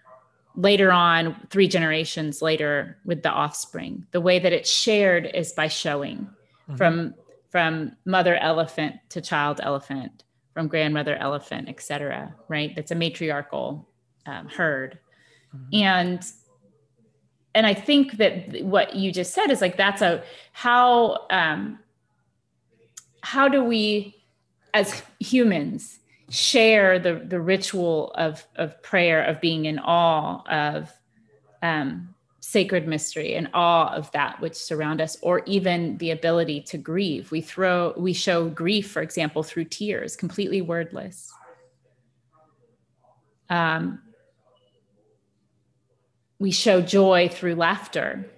later 0.56 0.92
on, 0.92 1.36
three 1.50 1.68
generations 1.68 2.42
later 2.42 2.98
with 3.06 3.24
the 3.24 3.30
offspring. 3.30 4.06
The 4.12 4.22
way 4.22 4.40
that 4.40 4.54
it's 4.54 4.72
shared 4.72 5.30
is 5.34 5.52
by 5.54 5.68
showing 5.68 6.20
mm-hmm. 6.20 6.76
from 6.76 7.16
from 7.50 7.96
mother 8.04 8.36
elephant 8.36 8.96
to 9.08 9.22
child 9.22 9.62
elephant, 9.64 10.24
from 10.54 10.68
grandmother 10.68 11.16
elephant, 11.16 11.70
etc. 11.70 12.36
Right? 12.50 12.76
That's 12.76 12.92
a 12.92 12.96
matriarchal 12.96 13.88
um, 14.26 14.48
herd, 14.48 15.00
mm-hmm. 15.56 15.76
and 15.76 16.26
and 17.54 17.66
I 17.66 17.74
think 17.74 18.18
that 18.18 18.64
what 18.64 18.96
you 18.96 19.12
just 19.12 19.34
said 19.34 19.50
is 19.50 19.62
like 19.62 19.78
that's 19.78 20.02
a 20.02 20.24
how 20.52 21.26
um, 21.30 21.80
how 23.22 23.48
do 23.48 23.64
we 23.64 24.24
as 24.74 25.02
humans 25.20 26.00
share 26.30 26.98
the 26.98 27.16
the 27.28 27.40
ritual 27.40 28.12
of 28.16 28.46
of 28.56 28.82
prayer 28.82 29.24
of 29.24 29.40
being 29.42 29.66
in 29.66 29.80
awe 29.80 30.42
of 30.50 30.92
um, 31.62 32.16
sacred 32.40 32.88
mystery 32.88 33.36
and 33.36 33.50
awe 33.54 33.94
of 33.94 34.12
that 34.12 34.40
which 34.40 34.56
surround 34.56 35.02
us 35.02 35.18
or 35.22 35.42
even 35.46 35.98
the 35.98 36.12
ability 36.12 36.62
to 36.62 36.78
grieve. 36.78 37.32
We 37.32 37.42
throw 37.42 37.94
we 37.98 38.14
show 38.14 38.50
grief 38.50 38.90
for 38.92 39.02
example 39.02 39.44
through 39.44 39.66
tears 39.66 40.16
completely 40.16 40.62
wordless. 40.62 41.32
Um, 43.50 44.02
we 46.40 46.52
show 46.52 46.82
joy 46.82 47.30
through 47.30 47.56
laughter. 47.56 48.30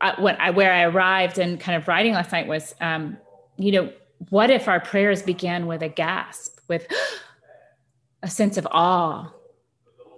I, 0.00 0.20
what 0.20 0.38
I, 0.38 0.50
where 0.50 0.72
i 0.72 0.82
arrived 0.82 1.38
and 1.38 1.58
kind 1.58 1.80
of 1.80 1.88
writing 1.88 2.12
last 2.12 2.30
night 2.30 2.46
was 2.46 2.74
um, 2.80 3.16
you 3.56 3.72
know 3.72 3.92
what 4.30 4.50
if 4.50 4.68
our 4.68 4.80
prayers 4.80 5.22
began 5.22 5.66
with 5.66 5.82
a 5.82 5.88
gasp 5.88 6.57
with 6.68 6.86
a 8.22 8.28
sense 8.28 8.56
of 8.56 8.66
awe. 8.70 9.24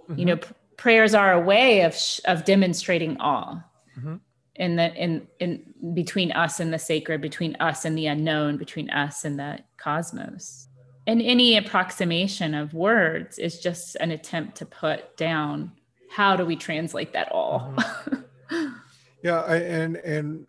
Mm-hmm. 0.09 0.19
You 0.19 0.25
know, 0.25 0.37
p- 0.37 0.53
prayers 0.77 1.13
are 1.13 1.33
a 1.33 1.39
way 1.39 1.81
of 1.81 1.95
sh- 1.95 2.19
of 2.25 2.45
demonstrating 2.45 3.17
awe. 3.19 3.63
Mm-hmm. 3.97 4.15
In 4.55 4.75
the 4.75 4.93
in 4.93 5.27
in 5.39 5.93
between 5.93 6.31
us 6.33 6.59
and 6.59 6.73
the 6.73 6.79
sacred, 6.79 7.21
between 7.21 7.55
us 7.59 7.85
and 7.85 7.97
the 7.97 8.07
unknown, 8.07 8.57
between 8.57 8.89
us 8.89 9.25
and 9.25 9.39
the 9.39 9.59
cosmos. 9.77 10.67
and 11.07 11.21
any 11.21 11.57
approximation 11.57 12.53
of 12.53 12.73
words 12.73 13.39
is 13.39 13.59
just 13.59 13.95
an 13.95 14.11
attempt 14.11 14.57
to 14.57 14.65
put 14.65 15.17
down 15.17 15.71
how 16.11 16.35
do 16.35 16.45
we 16.45 16.55
translate 16.55 17.13
that 17.13 17.31
all 17.31 17.73
mm-hmm. 17.75 18.67
yeah 19.23 19.41
and 19.51 19.97
and 19.97 20.45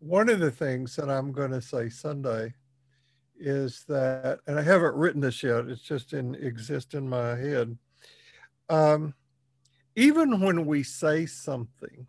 one 0.00 0.28
of 0.28 0.40
the 0.40 0.50
things 0.50 0.96
that 0.96 1.08
i'm 1.08 1.30
going 1.30 1.50
to 1.50 1.62
say 1.62 1.88
sunday 1.88 2.52
is 3.44 3.84
that 3.88 4.40
and 4.46 4.58
i 4.58 4.62
haven't 4.62 4.94
written 4.94 5.20
this 5.20 5.42
yet 5.42 5.66
it's 5.66 5.82
just 5.82 6.12
in 6.12 6.34
exist 6.36 6.94
in 6.94 7.08
my 7.08 7.36
head 7.36 7.76
um, 8.70 9.12
even 9.94 10.40
when 10.40 10.64
we 10.64 10.82
say 10.82 11.26
something 11.26 12.06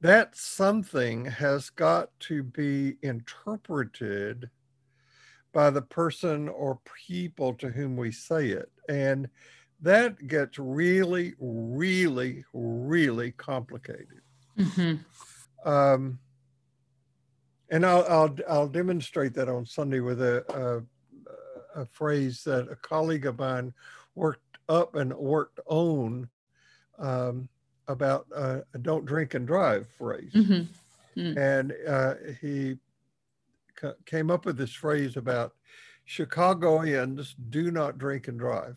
that 0.00 0.36
something 0.36 1.24
has 1.24 1.70
got 1.70 2.10
to 2.20 2.42
be 2.42 2.96
interpreted 3.02 4.50
by 5.52 5.70
the 5.70 5.82
person 5.82 6.48
or 6.48 6.78
people 7.08 7.54
to 7.54 7.68
whom 7.70 7.96
we 7.96 8.12
say 8.12 8.48
it. 8.48 8.70
And 8.88 9.28
that 9.80 10.26
gets 10.26 10.58
really, 10.58 11.34
really, 11.40 12.44
really 12.52 13.32
complicated. 13.32 14.20
Mm-hmm. 14.58 15.68
Um, 15.68 16.18
and 17.70 17.84
I'll, 17.84 18.04
I'll, 18.08 18.36
I'll 18.48 18.68
demonstrate 18.68 19.34
that 19.34 19.48
on 19.48 19.66
Sunday 19.66 20.00
with 20.00 20.20
a, 20.20 20.84
a, 21.76 21.82
a 21.82 21.86
phrase 21.86 22.44
that 22.44 22.68
a 22.70 22.76
colleague 22.76 23.26
of 23.26 23.38
mine 23.38 23.72
worked 24.14 24.58
up 24.68 24.94
and 24.94 25.12
worked 25.14 25.60
on 25.66 26.28
um, 26.98 27.48
about 27.88 28.26
uh, 28.34 28.60
a 28.74 28.78
don't 28.78 29.04
drink 29.04 29.34
and 29.34 29.46
drive 29.46 29.86
phrase. 29.98 30.32
Mm-hmm. 30.32 31.20
Mm. 31.20 31.36
And 31.36 31.74
uh, 31.88 32.14
he 32.40 32.76
c- 33.80 33.92
came 34.04 34.30
up 34.30 34.44
with 34.44 34.56
this 34.56 34.72
phrase 34.72 35.16
about 35.16 35.52
Chicagoans 36.04 37.34
do 37.50 37.70
not 37.70 37.98
drink 37.98 38.28
and 38.28 38.38
drive. 38.38 38.76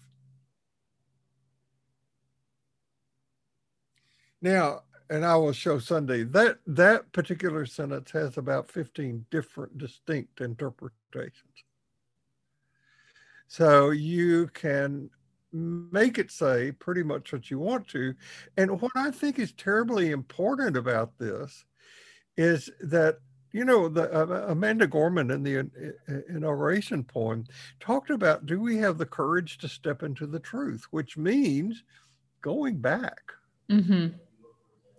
Now, 4.42 4.84
and 5.10 5.26
I 5.26 5.36
will 5.38 5.54
show 5.54 5.80
Sunday 5.80 6.24
that 6.24 6.60
that 6.68 7.12
particular 7.12 7.66
sentence 7.66 8.12
has 8.12 8.38
about 8.38 8.70
15 8.70 9.26
different 9.32 9.78
distinct 9.78 10.42
interpretations. 10.42 11.64
So 13.48 13.90
you 13.90 14.48
can 14.54 15.10
make 15.52 16.20
it 16.20 16.32
say 16.32 16.72
pretty 16.72 17.02
much 17.02 17.34
what 17.34 17.50
you 17.50 17.58
want 17.58 17.88
to. 17.90 18.14
And 18.58 18.80
what 18.80 18.92
I 18.96 19.10
think 19.10 19.40
is 19.40 19.52
terribly 19.54 20.12
important 20.12 20.78
about 20.78 21.18
this 21.18 21.66
is 22.38 22.70
that 22.82 23.18
you 23.52 23.66
know 23.66 23.90
the 23.90 24.14
uh, 24.14 24.46
Amanda 24.52 24.86
Gorman 24.86 25.32
in 25.32 25.42
the 25.42 25.58
uh, 25.58 25.64
uh, 26.08 26.20
inauguration 26.30 27.04
poem 27.04 27.46
talked 27.80 28.12
about 28.12 28.46
do 28.46 28.62
we 28.62 28.78
have 28.78 29.00
the 29.00 29.08
courage 29.08 29.58
to 29.58 29.68
step 29.68 30.04
into 30.04 30.28
the 30.28 30.40
truth, 30.40 30.86
which 30.92 31.18
means 31.18 31.84
going 32.42 32.78
back 32.78 33.32
mm-hmm. 33.70 34.10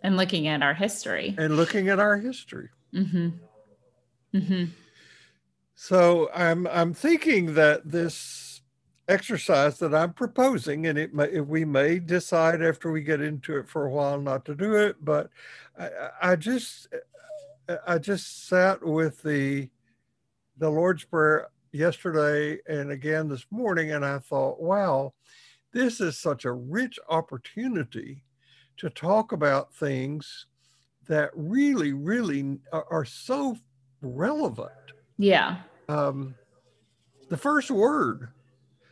And 0.02 0.16
looking 0.16 0.48
at 0.48 0.62
our 0.62 0.74
history 0.74 1.34
and 1.38 1.56
looking 1.56 1.88
at 1.88 1.98
our 1.98 2.16
history. 2.16 2.68
Mm-hmm. 2.94 3.28
Mm-hmm. 4.34 4.64
So 5.74 6.30
I'm 6.34 6.66
I'm 6.66 6.94
thinking 6.94 7.54
that 7.54 7.90
this 7.90 8.62
exercise 9.08 9.78
that 9.78 9.94
I'm 9.94 10.12
proposing, 10.12 10.86
and 10.86 10.98
it 10.98 11.12
may, 11.12 11.40
we 11.40 11.64
may 11.64 11.98
decide 11.98 12.62
after 12.62 12.92
we 12.92 13.02
get 13.02 13.20
into 13.20 13.56
it 13.56 13.68
for 13.68 13.86
a 13.86 13.90
while 13.90 14.20
not 14.20 14.44
to 14.44 14.54
do 14.54 14.74
it, 14.74 14.96
but 15.04 15.30
I, 15.78 15.88
I 16.22 16.36
just 16.36 16.88
I 17.86 17.98
just 17.98 18.48
sat 18.48 18.84
with 18.84 19.22
the 19.22 19.68
the 20.58 20.70
Lord's 20.70 21.04
Prayer 21.04 21.48
yesterday 21.72 22.58
and 22.68 22.90
again 22.90 23.28
this 23.28 23.46
morning, 23.50 23.92
and 23.92 24.04
I 24.04 24.18
thought, 24.18 24.60
wow, 24.60 25.14
this 25.72 26.00
is 26.00 26.18
such 26.18 26.44
a 26.44 26.52
rich 26.52 26.98
opportunity 27.08 28.24
to 28.80 28.90
talk 28.90 29.32
about 29.32 29.74
things 29.74 30.46
that 31.08 31.30
really, 31.34 31.92
really 31.92 32.58
are, 32.72 32.86
are 32.90 33.04
so 33.04 33.56
relevant. 34.02 34.70
Yeah. 35.18 35.58
Um, 35.88 36.34
the 37.28 37.36
first 37.36 37.70
word 37.70 38.28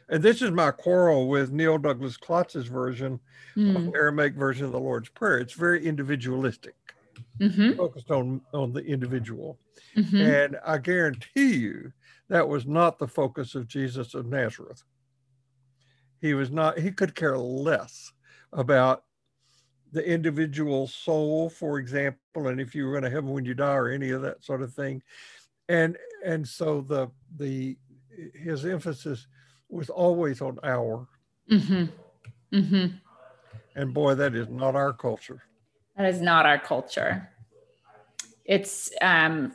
and 0.08 0.22
this 0.22 0.40
is 0.40 0.50
my 0.50 0.70
quarrel 0.70 1.28
with 1.28 1.52
Neil 1.52 1.78
Douglas 1.78 2.16
Klotz's 2.16 2.66
version 2.66 3.20
mm. 3.56 3.76
of 3.76 3.94
Aramaic 3.94 4.34
version 4.34 4.64
of 4.64 4.72
the 4.72 4.80
Lord's 4.80 5.10
Prayer. 5.10 5.38
It's 5.38 5.52
very 5.52 5.84
individualistic, 5.84 6.74
mm-hmm. 7.38 7.72
focused 7.72 8.10
on 8.10 8.40
on 8.54 8.72
the 8.72 8.80
individual, 8.80 9.58
mm-hmm. 9.96 10.16
and 10.16 10.56
I 10.64 10.78
guarantee 10.78 11.56
you 11.56 11.92
that 12.28 12.48
was 12.48 12.66
not 12.66 12.98
the 12.98 13.08
focus 13.08 13.54
of 13.54 13.68
Jesus 13.68 14.14
of 14.14 14.26
Nazareth. 14.26 14.82
He 16.20 16.34
was 16.34 16.50
not. 16.50 16.78
He 16.78 16.90
could 16.90 17.14
care 17.14 17.36
less 17.36 18.12
about 18.52 19.04
the 19.92 20.06
individual 20.06 20.86
soul, 20.86 21.48
for 21.48 21.78
example, 21.78 22.48
and 22.48 22.60
if 22.60 22.74
you 22.74 22.84
were 22.84 22.92
going 22.92 23.04
to 23.04 23.10
heaven 23.10 23.30
when 23.30 23.44
you 23.44 23.54
die, 23.54 23.74
or 23.74 23.88
any 23.88 24.10
of 24.10 24.22
that 24.22 24.44
sort 24.44 24.62
of 24.62 24.72
thing, 24.72 25.02
and 25.68 25.96
and 26.24 26.46
so 26.46 26.80
the 26.80 27.08
the 27.36 27.76
his 28.34 28.64
emphasis 28.64 29.26
was 29.68 29.90
always 29.90 30.40
on 30.40 30.58
our. 30.62 31.06
Mm-hmm. 31.50 32.56
Mm-hmm. 32.56 32.96
And 33.76 33.94
boy, 33.94 34.14
that 34.14 34.34
is 34.34 34.48
not 34.48 34.74
our 34.74 34.92
culture. 34.92 35.42
That 35.96 36.06
is 36.06 36.20
not 36.20 36.46
our 36.46 36.58
culture. 36.58 37.28
It's 38.44 38.90
um 39.00 39.52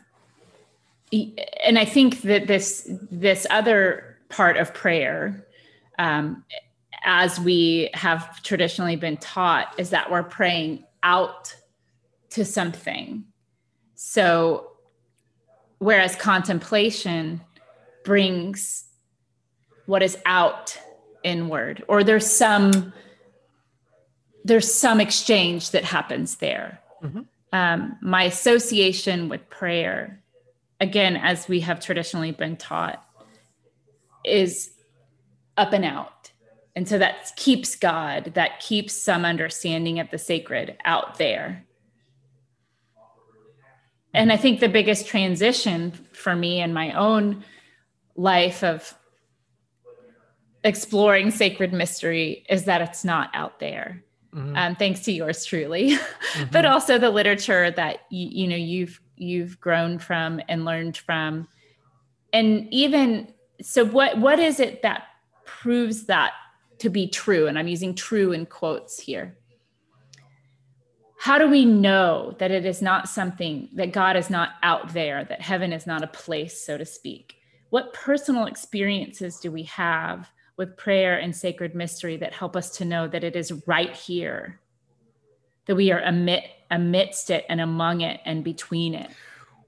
and 1.63 1.77
I 1.77 1.85
think 1.85 2.21
that 2.21 2.47
this 2.47 2.89
this 3.11 3.45
other 3.49 4.17
part 4.29 4.57
of 4.57 4.73
prayer, 4.73 5.45
um, 5.99 6.43
as 7.03 7.39
we 7.39 7.89
have 7.93 8.41
traditionally 8.43 8.95
been 8.95 9.17
taught, 9.17 9.73
is 9.77 9.89
that 9.91 10.09
we're 10.09 10.23
praying 10.23 10.85
out 11.03 11.55
to 12.31 12.45
something. 12.45 13.25
So 13.95 14.73
whereas 15.83 16.15
contemplation 16.15 17.41
brings 18.05 18.85
what 19.85 20.01
is 20.01 20.17
out 20.25 20.77
inward 21.23 21.83
or 21.87 22.03
there's 22.03 22.29
some 22.29 22.93
there's 24.45 24.73
some 24.73 24.99
exchange 24.99 25.71
that 25.71 25.83
happens 25.83 26.35
there 26.37 26.81
mm-hmm. 27.01 27.21
um, 27.53 27.97
my 28.01 28.23
association 28.23 29.29
with 29.29 29.49
prayer 29.49 30.21
again 30.79 31.15
as 31.17 31.47
we 31.47 31.61
have 31.61 31.79
traditionally 31.79 32.31
been 32.31 32.57
taught 32.57 33.03
is 34.25 34.71
up 35.57 35.71
and 35.73 35.85
out 35.85 36.31
and 36.75 36.87
so 36.87 36.97
that 36.97 37.31
keeps 37.35 37.75
god 37.75 38.31
that 38.35 38.59
keeps 38.59 38.93
some 38.93 39.25
understanding 39.25 39.99
of 39.99 40.09
the 40.11 40.17
sacred 40.17 40.77
out 40.85 41.17
there 41.17 41.65
and 44.13 44.31
i 44.31 44.37
think 44.37 44.59
the 44.59 44.69
biggest 44.69 45.07
transition 45.07 45.91
for 46.13 46.35
me 46.35 46.61
in 46.61 46.73
my 46.73 46.91
own 46.93 47.43
life 48.15 48.63
of 48.63 48.95
exploring 50.63 51.31
sacred 51.31 51.73
mystery 51.73 52.45
is 52.49 52.65
that 52.65 52.81
it's 52.81 53.03
not 53.03 53.29
out 53.33 53.59
there. 53.59 54.03
Mm-hmm. 54.33 54.55
Um, 54.55 54.75
thanks 54.75 55.01
to 55.01 55.11
yours 55.11 55.45
truly, 55.45 55.91
mm-hmm. 55.97 56.45
but 56.51 56.65
also 56.65 56.97
the 56.97 57.11
literature 57.11 57.69
that 57.71 57.99
you, 58.09 58.27
you 58.31 58.47
know 58.47 58.55
you've 58.55 58.99
you've 59.15 59.59
grown 59.59 59.99
from 59.99 60.41
and 60.49 60.65
learned 60.65 60.97
from, 60.97 61.47
and 62.31 62.67
even 62.71 63.31
so, 63.61 63.85
what 63.85 64.17
what 64.17 64.39
is 64.39 64.59
it 64.59 64.81
that 64.81 65.03
proves 65.45 66.05
that 66.05 66.31
to 66.83 66.89
be 66.89 67.07
true? 67.07 67.47
And 67.47 67.57
I'm 67.57 67.67
using 67.67 67.95
"true" 67.95 68.31
in 68.31 68.45
quotes 68.45 68.99
here. 68.99 69.35
How 71.17 71.37
do 71.37 71.49
we 71.49 71.65
know 71.65 72.35
that 72.39 72.51
it 72.51 72.65
is 72.65 72.81
not 72.81 73.09
something 73.09 73.69
that 73.73 73.93
God 73.93 74.15
is 74.15 74.29
not 74.29 74.51
out 74.61 74.93
there, 74.93 75.23
that 75.23 75.41
heaven 75.41 75.73
is 75.73 75.87
not 75.87 76.03
a 76.03 76.07
place, 76.07 76.63
so 76.65 76.77
to 76.77 76.85
speak? 76.85 77.35
What 77.69 77.93
personal 77.93 78.45
experiences 78.45 79.39
do 79.39 79.51
we 79.51 79.63
have 79.63 80.29
with 80.57 80.77
prayer 80.77 81.17
and 81.17 81.35
sacred 81.35 81.73
mystery 81.73 82.17
that 82.17 82.33
help 82.33 82.55
us 82.55 82.69
to 82.77 82.85
know 82.85 83.07
that 83.07 83.23
it 83.23 83.35
is 83.35 83.63
right 83.65 83.95
here, 83.95 84.59
that 85.65 85.75
we 85.75 85.91
are 85.91 86.01
amid, 86.01 86.43
amidst 86.69 87.29
it 87.29 87.45
and 87.49 87.61
among 87.61 88.01
it 88.01 88.19
and 88.25 88.43
between 88.43 88.93
it. 88.93 89.11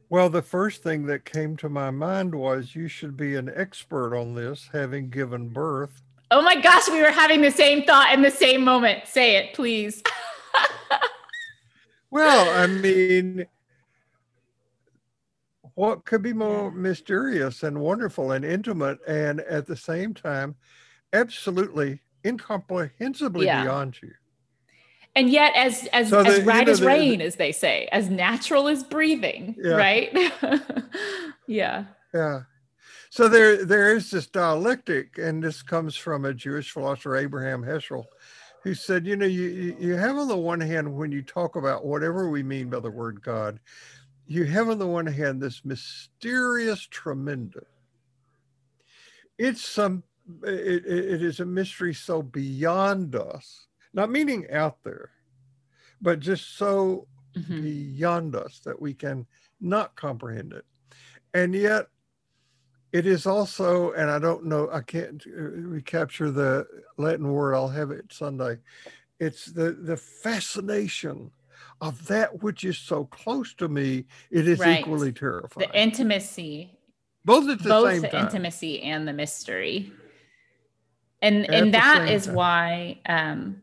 Well, 0.10 0.30
the 0.30 0.42
first 0.42 0.84
thing 0.84 1.06
that 1.08 1.26
came 1.26 1.58
to 1.58 1.70
my 1.70 1.90
mind 1.90 2.36
was 2.36 2.76
you 2.76 2.88
should 2.88 3.18
be 3.18 3.36
an 3.36 3.52
expert 3.54 4.16
on 4.16 4.36
this, 4.36 4.70
having 4.72 5.10
given 5.10 5.50
birth. 5.50 6.02
Oh 6.32 6.42
my 6.42 6.60
gosh, 6.60 6.90
we 6.90 7.02
were 7.02 7.12
having 7.12 7.42
the 7.42 7.52
same 7.52 7.84
thought 7.84 8.14
in 8.14 8.22
the 8.22 8.32
same 8.32 8.64
moment. 8.64 9.08
Say 9.08 9.38
it, 9.38 9.54
please. 9.54 10.02
well, 12.10 12.64
I 12.64 12.68
mean, 12.68 13.46
what 15.76 16.06
could 16.06 16.22
be 16.22 16.34
more 16.34 16.72
mysterious 16.72 17.64
and 17.64 17.80
wonderful 17.80 18.32
and 18.32 18.44
intimate 18.44 18.98
and 19.08 19.42
at 19.42 19.68
the 19.68 19.76
same 19.76 20.14
time 20.14 20.56
absolutely 21.14 22.00
incomprehensibly 22.24 23.46
yeah. 23.46 23.64
beyond 23.64 23.98
you 24.02 24.12
and 25.16 25.30
yet 25.30 25.54
as 25.56 25.88
as 25.88 26.10
so 26.10 26.20
as 26.22 26.44
right 26.44 26.62
you 26.62 26.66
know, 26.66 26.72
as 26.72 26.80
the, 26.80 26.88
rain 26.88 27.20
the, 27.20 27.26
as 27.26 27.36
they 27.36 27.52
say 27.52 27.88
as 27.92 28.10
natural 28.10 28.68
as 28.68 28.84
breathing 28.84 29.56
yeah. 29.62 29.74
right 29.74 30.18
yeah 31.48 31.86
Yeah. 32.14 32.42
So 33.16 33.30
there 33.30 33.64
there 33.64 33.96
is 33.96 34.12
this 34.12 34.28
dialectic, 34.28 35.18
and 35.18 35.42
this 35.42 35.62
comes 35.62 35.96
from 35.96 36.26
a 36.26 36.34
Jewish 36.34 36.72
philosopher, 36.72 37.16
Abraham 37.16 37.64
Heschel, 37.64 38.04
who 38.62 38.74
said, 38.74 39.08
you 39.08 39.16
know, 39.16 39.26
you 39.26 39.74
you 39.80 39.94
have 39.94 40.18
on 40.18 40.28
the 40.28 40.36
one 40.36 40.60
hand 40.60 40.94
when 40.94 41.14
you 41.14 41.22
talk 41.22 41.56
about 41.56 41.86
whatever 41.86 42.30
we 42.30 42.44
mean 42.44 42.70
by 42.70 42.82
the 42.82 42.92
word 42.92 43.22
God, 43.22 43.62
you 44.28 44.44
have 44.44 44.68
on 44.68 44.80
the 44.80 44.86
one 44.86 45.06
hand 45.06 45.42
this 45.42 45.64
mysterium 45.64 46.78
tremendum. 46.90 47.64
It's 49.38 49.66
some 49.66 50.04
it, 50.44 50.86
it 50.86 51.24
is 51.24 51.40
a 51.40 51.46
mystery 51.46 51.94
so 51.94 52.22
beyond 52.22 53.16
us, 53.16 53.68
not 53.94 54.12
meaning 54.12 54.52
out 54.52 54.84
there, 54.84 55.12
but 56.02 56.20
just 56.20 56.58
so 56.58 57.08
mm-hmm. 57.34 57.62
beyond 57.62 58.36
us 58.36 58.60
that 58.66 58.82
we 58.82 58.94
can 58.94 59.26
not 59.62 59.96
comprehend 59.96 60.52
it. 60.52 60.66
And 61.34 61.56
yet 61.56 61.88
it 62.96 63.06
is 63.06 63.26
also, 63.26 63.92
and 63.92 64.10
I 64.10 64.20
don't 64.20 64.46
know, 64.46 64.70
I 64.72 64.80
can't 64.80 65.22
uh, 65.28 65.42
recapture 65.42 66.32
the 66.32 66.66
Latin 66.96 67.30
word, 67.30 67.54
I'll 67.54 67.68
have 67.68 67.92
it 67.92 68.06
Sunday. 68.14 68.58
It's 69.20 69.48
the, 69.48 69.74
the 69.74 69.98
fascination 69.98 71.30
of 71.82 72.08
that 72.08 72.42
which 72.42 72.64
is 72.64 72.78
so 72.78 73.04
close 73.04 73.54
to 73.56 73.68
me, 73.68 74.06
it 74.32 74.48
is 74.48 74.60
right. 74.60 74.80
equally 74.80 75.12
terrifying. 75.12 75.68
The 75.70 75.78
intimacy. 75.78 76.72
Both 77.26 77.50
at 77.50 77.62
the 77.62 77.68
both 77.68 77.92
same 77.92 78.02
the 78.04 78.08
time. 78.08 78.26
intimacy 78.28 78.82
and 78.84 79.06
the 79.06 79.12
mystery. 79.12 79.92
And 81.22 81.50
at 81.50 81.54
and 81.54 81.74
that 81.74 82.08
is 82.08 82.28
time. 82.28 82.36
why 82.36 83.00
um, 83.10 83.62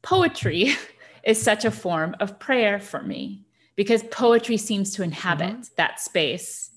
poetry 0.00 0.72
is 1.24 1.40
such 1.42 1.66
a 1.66 1.70
form 1.70 2.16
of 2.20 2.38
prayer 2.38 2.80
for 2.80 3.02
me 3.02 3.44
because 3.76 4.02
poetry 4.04 4.56
seems 4.56 4.94
to 4.94 5.02
inhabit 5.02 5.50
mm-hmm. 5.50 5.74
that 5.76 6.00
space 6.00 6.70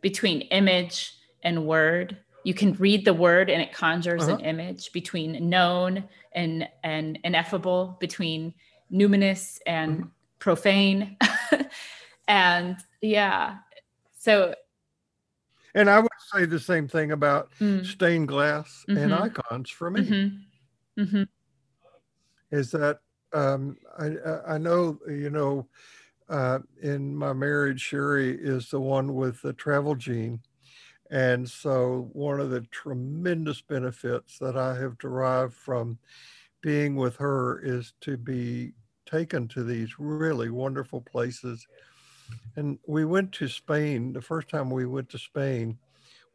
between 0.00 0.40
image 0.42 1.12
and 1.48 1.66
word 1.66 2.16
you 2.44 2.52
can 2.54 2.74
read 2.74 3.04
the 3.04 3.14
word 3.14 3.48
and 3.50 3.60
it 3.62 3.72
conjures 3.72 4.22
uh-huh. 4.22 4.36
an 4.36 4.40
image 4.44 4.92
between 4.92 5.48
known 5.48 6.04
and 6.32 6.68
and 6.84 7.18
ineffable 7.24 7.96
between 8.00 8.52
numinous 8.92 9.58
and 9.66 9.98
mm-hmm. 9.98 10.08
profane 10.38 11.16
and 12.28 12.76
yeah 13.00 13.56
so 14.18 14.54
and 15.74 15.88
i 15.88 15.98
would 15.98 16.10
say 16.32 16.44
the 16.44 16.60
same 16.60 16.86
thing 16.86 17.12
about 17.12 17.50
mm. 17.60 17.84
stained 17.84 18.28
glass 18.28 18.84
mm-hmm. 18.88 18.98
and 18.98 19.14
icons 19.14 19.70
for 19.70 19.90
me 19.90 20.00
mm-hmm. 20.02 21.02
mm-hmm. 21.02 21.22
is 22.50 22.70
that 22.70 23.00
um, 23.34 23.76
I, 23.98 24.54
I 24.54 24.58
know 24.58 24.98
you 25.08 25.30
know 25.30 25.66
uh, 26.28 26.60
in 26.82 27.14
my 27.14 27.32
marriage 27.32 27.80
sherry 27.80 28.38
is 28.38 28.70
the 28.70 28.80
one 28.80 29.14
with 29.14 29.40
the 29.42 29.54
travel 29.54 29.94
gene 29.94 30.40
and 31.10 31.48
so 31.48 32.10
one 32.12 32.40
of 32.40 32.50
the 32.50 32.60
tremendous 32.62 33.60
benefits 33.60 34.38
that 34.38 34.56
i 34.56 34.74
have 34.74 34.98
derived 34.98 35.54
from 35.54 35.98
being 36.60 36.96
with 36.96 37.16
her 37.16 37.60
is 37.60 37.92
to 38.00 38.16
be 38.16 38.72
taken 39.06 39.48
to 39.48 39.64
these 39.64 39.98
really 39.98 40.50
wonderful 40.50 41.00
places. 41.00 41.66
And 42.56 42.78
we 42.86 43.04
went 43.04 43.32
to 43.32 43.48
Spain. 43.48 44.12
The 44.12 44.20
first 44.20 44.48
time 44.48 44.70
we 44.70 44.86
went 44.86 45.08
to 45.10 45.18
Spain, 45.18 45.78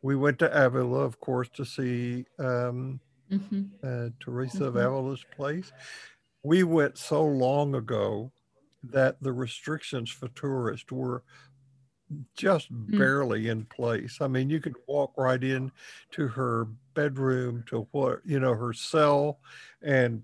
we 0.01 0.15
went 0.15 0.39
to 0.39 0.65
Avila, 0.65 0.99
of 0.99 1.19
course, 1.19 1.49
to 1.49 1.65
see 1.65 2.25
um, 2.39 2.99
mm-hmm. 3.31 3.63
uh, 3.83 4.09
Teresa 4.19 4.57
mm-hmm. 4.57 4.65
of 4.65 4.77
Avila's 4.77 5.25
place. 5.35 5.71
We 6.41 6.63
went 6.63 6.97
so 6.97 7.23
long 7.23 7.75
ago 7.75 8.31
that 8.83 9.21
the 9.21 9.31
restrictions 9.31 10.09
for 10.09 10.27
tourists 10.29 10.91
were 10.91 11.23
just 12.35 12.71
mm. 12.71 12.97
barely 12.97 13.49
in 13.49 13.65
place. 13.65 14.19
I 14.21 14.27
mean, 14.27 14.49
you 14.49 14.59
could 14.59 14.75
walk 14.87 15.13
right 15.17 15.43
in 15.43 15.71
to 16.11 16.27
her 16.27 16.67
bedroom, 16.93 17.63
to 17.67 17.87
what, 17.91 18.19
you 18.25 18.39
know, 18.39 18.53
her 18.53 18.73
cell, 18.73 19.39
and 19.81 20.23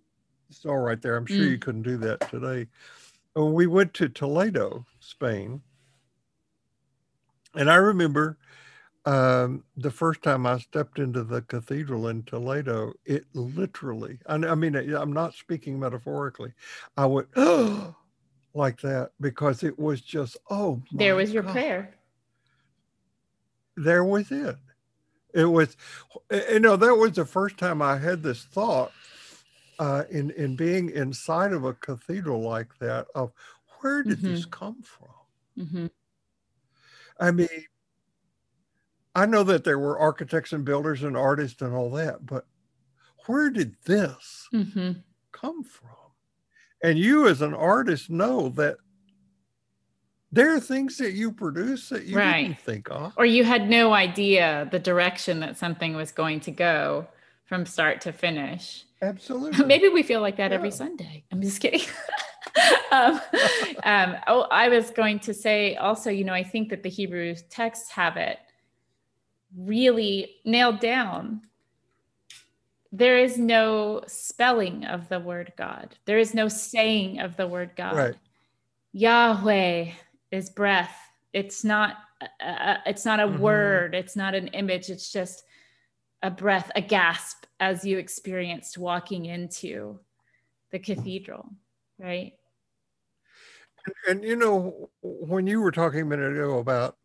it's 0.50 0.66
all 0.66 0.78
right 0.78 1.02
there. 1.02 1.16
I'm 1.16 1.26
sure 1.26 1.38
mm. 1.38 1.52
you 1.52 1.58
couldn't 1.58 1.84
do 1.84 1.98
that 1.98 2.30
today. 2.30 2.68
When 3.34 3.54
we 3.54 3.68
went 3.68 3.94
to 3.96 4.10
Toledo, 4.10 4.86
Spain, 5.00 5.62
and 7.56 7.70
I 7.70 7.76
remember 7.76 8.38
um, 9.06 9.64
the 9.78 9.92
first 9.92 10.22
time 10.22 10.46
I 10.46 10.60
stepped 10.60 11.00
into 11.00 11.24
the 11.24 11.42
cathedral 11.44 12.10
in 12.10 12.24
Toledo, 12.24 12.94
it 13.06 13.26
literally, 13.34 14.20
I, 14.28 14.36
I 14.36 14.56
mean, 14.56 14.76
I'm 14.76 15.14
not 15.14 15.34
speaking 15.34 15.80
metaphorically, 15.80 16.54
I 16.98 17.06
went, 17.06 17.28
oh, 17.36 17.96
like 18.54 18.82
that 18.82 19.12
because 19.22 19.64
it 19.64 19.78
was 19.78 20.02
just, 20.02 20.38
oh, 20.50 20.82
there 20.92 21.16
was 21.16 21.32
your 21.32 21.44
God. 21.44 21.52
prayer. 21.52 21.96
There 23.76 24.04
was 24.04 24.32
it. 24.32 24.58
It 25.34 25.46
was, 25.46 25.78
you 26.32 26.60
know, 26.60 26.76
that 26.76 26.96
was 26.96 27.14
the 27.14 27.26
first 27.26 27.58
time 27.58 27.82
I 27.82 27.98
had 27.98 28.24
this 28.24 28.44
thought 28.44 28.92
uh, 29.78 30.04
in 30.10 30.32
in 30.32 30.56
being 30.56 30.90
inside 30.90 31.54
of 31.54 31.64
a 31.64 31.74
cathedral 31.74 32.42
like 32.42 32.78
that 32.80 33.08
of 33.16 33.32
where 33.80 34.04
did 34.04 34.18
mm-hmm. 34.18 34.28
this 34.28 34.46
come 34.46 34.82
from? 34.82 35.66
Mm-hmm. 35.66 35.86
I 37.20 37.32
mean, 37.32 37.48
I 39.16 39.26
know 39.26 39.44
that 39.44 39.64
there 39.64 39.80
were 39.80 40.00
architects 40.00 40.52
and 40.52 40.66
builders 40.66 41.04
and 41.04 41.16
artists 41.16 41.62
and 41.62 41.74
all 41.74 41.90
that, 41.92 42.26
but 42.26 42.46
where 43.26 43.50
did 43.50 43.76
this 43.86 44.48
mm-hmm. 44.54 45.00
come 45.32 45.64
from? 45.64 45.90
And 46.84 46.98
you, 46.98 47.28
as 47.28 47.42
an 47.42 47.54
artist, 47.54 48.10
know 48.10 48.50
that 48.50 48.78
there 50.32 50.54
are 50.54 50.60
things 50.60 50.98
that 50.98 51.14
you 51.14 51.32
produce 51.32 51.90
that 51.90 52.06
you 52.06 52.18
right. 52.18 52.44
didn't 52.44 52.60
think 52.60 52.88
of, 52.92 53.14
or 53.18 53.26
you 53.26 53.44
had 53.44 53.70
no 53.70 53.94
idea 53.94 54.68
the 54.72 54.80
direction 54.80 55.40
that 55.40 55.58
something 55.58 55.96
was 55.96 56.12
going 56.12 56.40
to 56.42 56.52
go 56.52 57.08
from 57.46 57.66
start 57.66 58.02
to 58.02 58.14
finish. 58.14 58.86
Absolutely. 59.02 59.66
Maybe 59.66 59.90
we 59.90 60.04
feel 60.04 60.22
like 60.22 60.38
that 60.38 60.52
yeah. 60.52 60.58
every 60.58 60.72
Sunday. 60.72 61.24
I'm 61.32 61.42
just 61.42 61.60
kidding. 61.60 61.82
um, 62.92 63.20
um, 63.84 64.16
oh, 64.28 64.42
I 64.52 64.70
was 64.70 64.92
going 64.92 65.20
to 65.22 65.34
say 65.34 65.76
also, 65.76 66.12
you 66.12 66.24
know, 66.24 66.34
I 66.34 66.44
think 66.44 66.70
that 66.70 66.84
the 66.84 66.90
Hebrew 66.90 67.34
texts 67.50 67.90
have 67.92 68.18
it 68.18 68.38
really 69.58 70.36
nailed 70.46 70.80
down. 70.80 71.42
There 72.92 73.20
is 73.20 73.38
no 73.38 74.02
spelling 74.08 74.86
of 74.86 75.10
the 75.10 75.20
word 75.20 75.54
God. 75.58 75.96
There 76.06 76.18
is 76.18 76.34
no 76.34 76.48
saying 76.48 77.20
of 77.20 77.38
the 77.38 77.48
word 77.48 77.72
God. 77.76 77.96
Right. 77.96 78.16
Yahweh 78.94 79.92
is 80.32 80.50
breath. 80.50 80.96
It's 81.34 81.64
not. 81.64 81.98
Uh, 82.44 82.78
it's 82.86 83.06
not 83.06 83.20
a 83.20 83.28
mm-hmm. 83.28 83.40
word. 83.40 83.96
It's 83.96 84.16
not 84.16 84.36
an 84.36 84.48
image. 84.50 84.90
It's 84.90 85.12
just 85.12 85.44
a 86.22 86.30
breath, 86.30 86.70
a 86.76 86.82
gasp 86.82 87.46
as 87.60 87.86
you 87.86 87.98
experienced 87.98 88.78
walking 88.78 89.26
into 89.26 90.00
the 90.72 90.80
cathedral, 90.80 91.50
right? 91.98 92.34
And, 93.86 93.96
and 94.10 94.24
you 94.24 94.36
know, 94.36 94.90
when 95.02 95.48
you 95.48 95.62
were 95.62 95.72
talking 95.72 96.02
a 96.02 96.06
minute 96.06 96.34
ago 96.34 96.60
about 96.60 96.98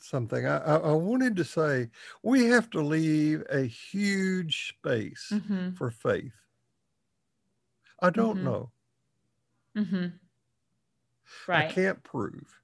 something, 0.00 0.46
I, 0.46 0.58
I 0.58 0.92
wanted 0.92 1.36
to 1.36 1.44
say 1.44 1.88
we 2.22 2.46
have 2.46 2.70
to 2.70 2.80
leave 2.80 3.44
a 3.50 3.62
huge 3.62 4.68
space 4.68 5.30
mm-hmm. 5.32 5.70
for 5.72 5.90
faith. 5.90 6.32
I 8.00 8.10
don't 8.10 8.36
mm-hmm. 8.36 8.44
know. 8.44 8.70
Mm-hmm. 9.76 10.06
Right. 11.46 11.68
I 11.68 11.72
can't 11.72 12.02
prove, 12.02 12.60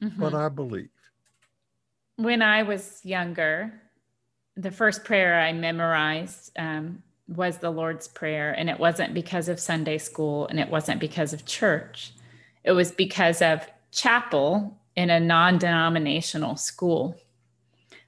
but 0.00 0.10
mm-hmm. 0.10 0.36
I 0.36 0.48
believe. 0.48 0.88
When 2.16 2.42
I 2.42 2.62
was 2.62 3.00
younger, 3.04 3.72
the 4.56 4.70
first 4.70 5.04
prayer 5.04 5.40
I 5.40 5.52
memorized 5.52 6.52
um, 6.58 7.02
was 7.30 7.58
the 7.58 7.70
Lord's 7.70 8.08
Prayer. 8.08 8.52
And 8.52 8.68
it 8.68 8.78
wasn't 8.78 9.14
because 9.14 9.48
of 9.48 9.60
Sunday 9.60 9.98
school 9.98 10.46
and 10.48 10.58
it 10.58 10.68
wasn't 10.68 11.00
because 11.00 11.32
of 11.32 11.46
church. 11.46 12.12
It 12.64 12.72
was 12.72 12.90
because 12.90 13.40
of 13.40 13.66
chapel 13.92 14.78
in 14.96 15.10
a 15.10 15.20
non 15.20 15.58
denominational 15.58 16.56
school. 16.56 17.16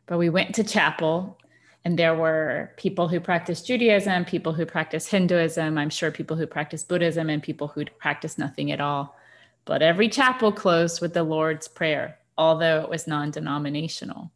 But 0.06 0.18
we 0.18 0.28
went 0.28 0.54
to 0.56 0.64
chapel 0.64 1.38
and 1.84 1.98
there 1.98 2.14
were 2.14 2.72
people 2.76 3.08
who 3.08 3.18
practiced 3.18 3.66
Judaism, 3.66 4.24
people 4.24 4.52
who 4.52 4.64
practiced 4.64 5.08
Hinduism, 5.08 5.78
I'm 5.78 5.90
sure 5.90 6.10
people 6.10 6.36
who 6.36 6.46
practiced 6.46 6.88
Buddhism, 6.88 7.28
and 7.28 7.42
people 7.42 7.68
who 7.68 7.84
practiced 7.84 8.38
nothing 8.38 8.70
at 8.70 8.80
all. 8.80 9.16
But 9.64 9.82
every 9.82 10.08
chapel 10.08 10.52
closed 10.52 11.00
with 11.00 11.12
the 11.12 11.24
Lord's 11.24 11.66
Prayer, 11.66 12.18
although 12.38 12.82
it 12.82 12.88
was 12.88 13.06
non 13.06 13.30
denominational 13.30 14.30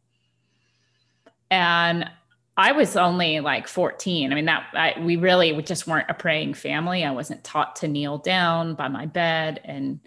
and 1.49 2.09
I 2.55 2.71
was 2.71 2.95
only 2.95 3.39
like 3.39 3.67
14. 3.67 4.31
I 4.31 4.35
mean, 4.35 4.45
that 4.45 4.67
I, 4.73 4.95
we 4.99 5.15
really 5.15 5.61
just 5.61 5.87
weren't 5.87 6.09
a 6.09 6.13
praying 6.13 6.55
family. 6.55 7.03
I 7.03 7.11
wasn't 7.11 7.43
taught 7.43 7.75
to 7.77 7.87
kneel 7.87 8.17
down 8.17 8.73
by 8.73 8.87
my 8.87 9.05
bed 9.05 9.61
and, 9.63 9.99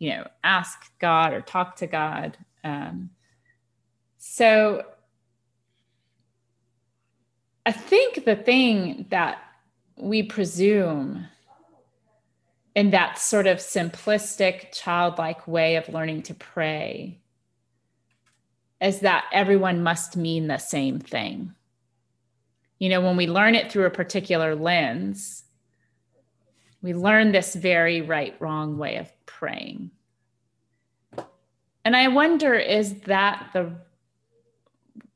you 0.00 0.10
know, 0.10 0.26
ask 0.42 0.90
God 0.98 1.32
or 1.32 1.42
talk 1.42 1.76
to 1.76 1.86
God. 1.86 2.36
Um, 2.64 3.10
so 4.18 4.82
I 7.64 7.72
think 7.72 8.24
the 8.24 8.34
thing 8.34 9.06
that 9.10 9.38
we 9.96 10.22
presume 10.22 11.26
in 12.74 12.90
that 12.90 13.18
sort 13.18 13.46
of 13.46 13.58
simplistic, 13.58 14.72
childlike 14.72 15.46
way 15.46 15.76
of 15.76 15.88
learning 15.90 16.22
to 16.22 16.34
pray 16.34 17.18
is 18.80 19.00
that 19.00 19.26
everyone 19.32 19.82
must 19.82 20.16
mean 20.16 20.46
the 20.46 20.56
same 20.56 20.98
thing. 20.98 21.54
You 22.78 22.88
know, 22.88 23.02
when 23.02 23.18
we 23.18 23.26
learn 23.26 23.54
it 23.54 23.70
through 23.70 23.84
a 23.84 23.90
particular 23.90 24.54
lens, 24.54 25.44
we 26.82 26.94
learn 26.94 27.32
this 27.32 27.54
very 27.54 28.00
right 28.00 28.34
wrong 28.40 28.78
way 28.78 28.96
of 28.96 29.12
praying. 29.26 29.90
And 31.84 31.96
I 31.96 32.08
wonder 32.08 32.54
is 32.54 33.00
that 33.02 33.50
the 33.52 33.72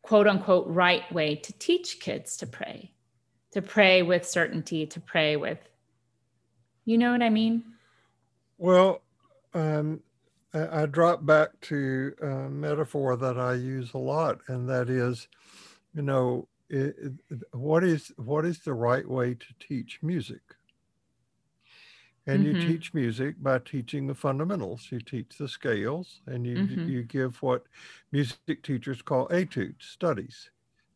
quote 0.03 0.27
unquote 0.27 0.66
right 0.68 1.11
way 1.12 1.35
to 1.37 1.53
teach 1.55 2.00
kids 2.00 2.37
to 2.38 2.46
pray? 2.46 2.90
To 3.53 3.62
pray 3.62 4.03
with 4.03 4.27
certainty, 4.29 4.87
to 4.87 5.00
pray 5.00 5.37
with, 5.37 5.59
you 6.85 6.98
know 6.98 7.12
what 7.12 7.22
I 7.22 7.31
mean? 7.31 7.62
Well, 8.59 9.03
um, 9.55 10.00
I, 10.53 10.83
I 10.83 10.87
drop 10.87 11.24
back 11.24 11.61
to 11.62 12.14
a 12.20 12.27
metaphor 12.48 13.16
that 13.16 13.38
I 13.38 13.55
use 13.55 13.94
a 13.94 13.98
lot, 13.98 14.40
and 14.48 14.68
that 14.68 14.90
is, 14.90 15.29
you 15.94 16.03
know, 16.03 16.48
it, 16.68 16.96
it, 17.31 17.38
what 17.53 17.85
is 17.85 18.12
what 18.16 18.44
is 18.44 18.61
the 18.61 18.74
right 18.74 19.09
way 19.09 19.35
to 19.35 19.46
teach 19.61 20.00
music? 20.03 20.40
And 22.26 22.44
mm-hmm. 22.44 22.56
you 22.56 22.66
teach 22.66 22.94
music 22.94 23.42
by 23.42 23.58
teaching 23.58 24.06
the 24.06 24.14
fundamentals. 24.14 24.87
You 24.90 25.00
teach 25.00 25.37
the 25.38 25.48
scales, 25.48 26.20
and 26.26 26.46
you 26.46 26.56
mm-hmm. 26.56 26.88
you 26.88 27.02
give 27.02 27.42
what 27.42 27.64
music 28.12 28.62
teachers 28.62 29.02
call 29.02 29.28
etudes, 29.30 29.84
studies 29.84 30.50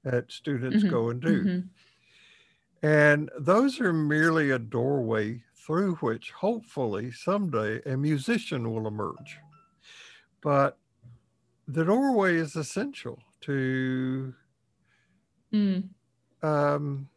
that 0.04 0.32
students 0.32 0.78
mm-hmm. 0.78 0.88
go 0.88 1.10
and 1.10 1.20
do. 1.20 1.44
Mm-hmm. 1.44 2.86
And 2.86 3.30
those 3.38 3.80
are 3.80 3.92
merely 3.92 4.50
a 4.50 4.58
doorway 4.58 5.42
through 5.54 5.96
which 5.96 6.30
hopefully 6.30 7.12
someday 7.12 7.82
a 7.84 7.96
musician 7.96 8.72
will 8.72 8.86
emerge. 8.86 9.38
But 10.40 10.78
the 11.66 11.84
doorway 11.84 12.36
is 12.36 12.56
essential 12.56 13.18
to 13.42 14.34
mm. 15.52 15.82
um, 16.42 17.08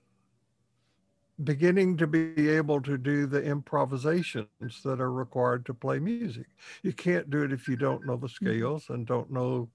beginning 1.44 1.98
to 1.98 2.08
be 2.08 2.50
able 2.50 2.82
to 2.82 2.98
do 2.98 3.26
the 3.26 3.42
improvisations 3.42 4.48
that 4.84 5.00
are 5.00 5.12
required 5.12 5.66
to 5.66 5.74
play 5.74 6.00
music. 6.00 6.48
You 6.84 6.94
can't 6.94 7.30
do 7.30 7.44
it 7.44 7.52
if 7.52 7.68
you 7.68 7.76
don't 7.76 8.06
know 8.06 8.18
the 8.18 8.28
mm-hmm. 8.28 8.46
scales 8.46 8.90
and 8.90 9.06
don't 9.06 9.32
know 9.32 9.70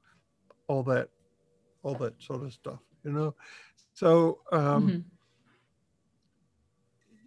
all 0.68 0.82
that, 0.84 1.08
all 1.82 1.94
that 1.96 2.20
sort 2.22 2.42
of 2.44 2.52
stuff, 2.52 2.80
you 3.04 3.12
know? 3.12 3.34
So 3.94 4.40
um, 4.52 4.88
mm-hmm. 4.88 4.98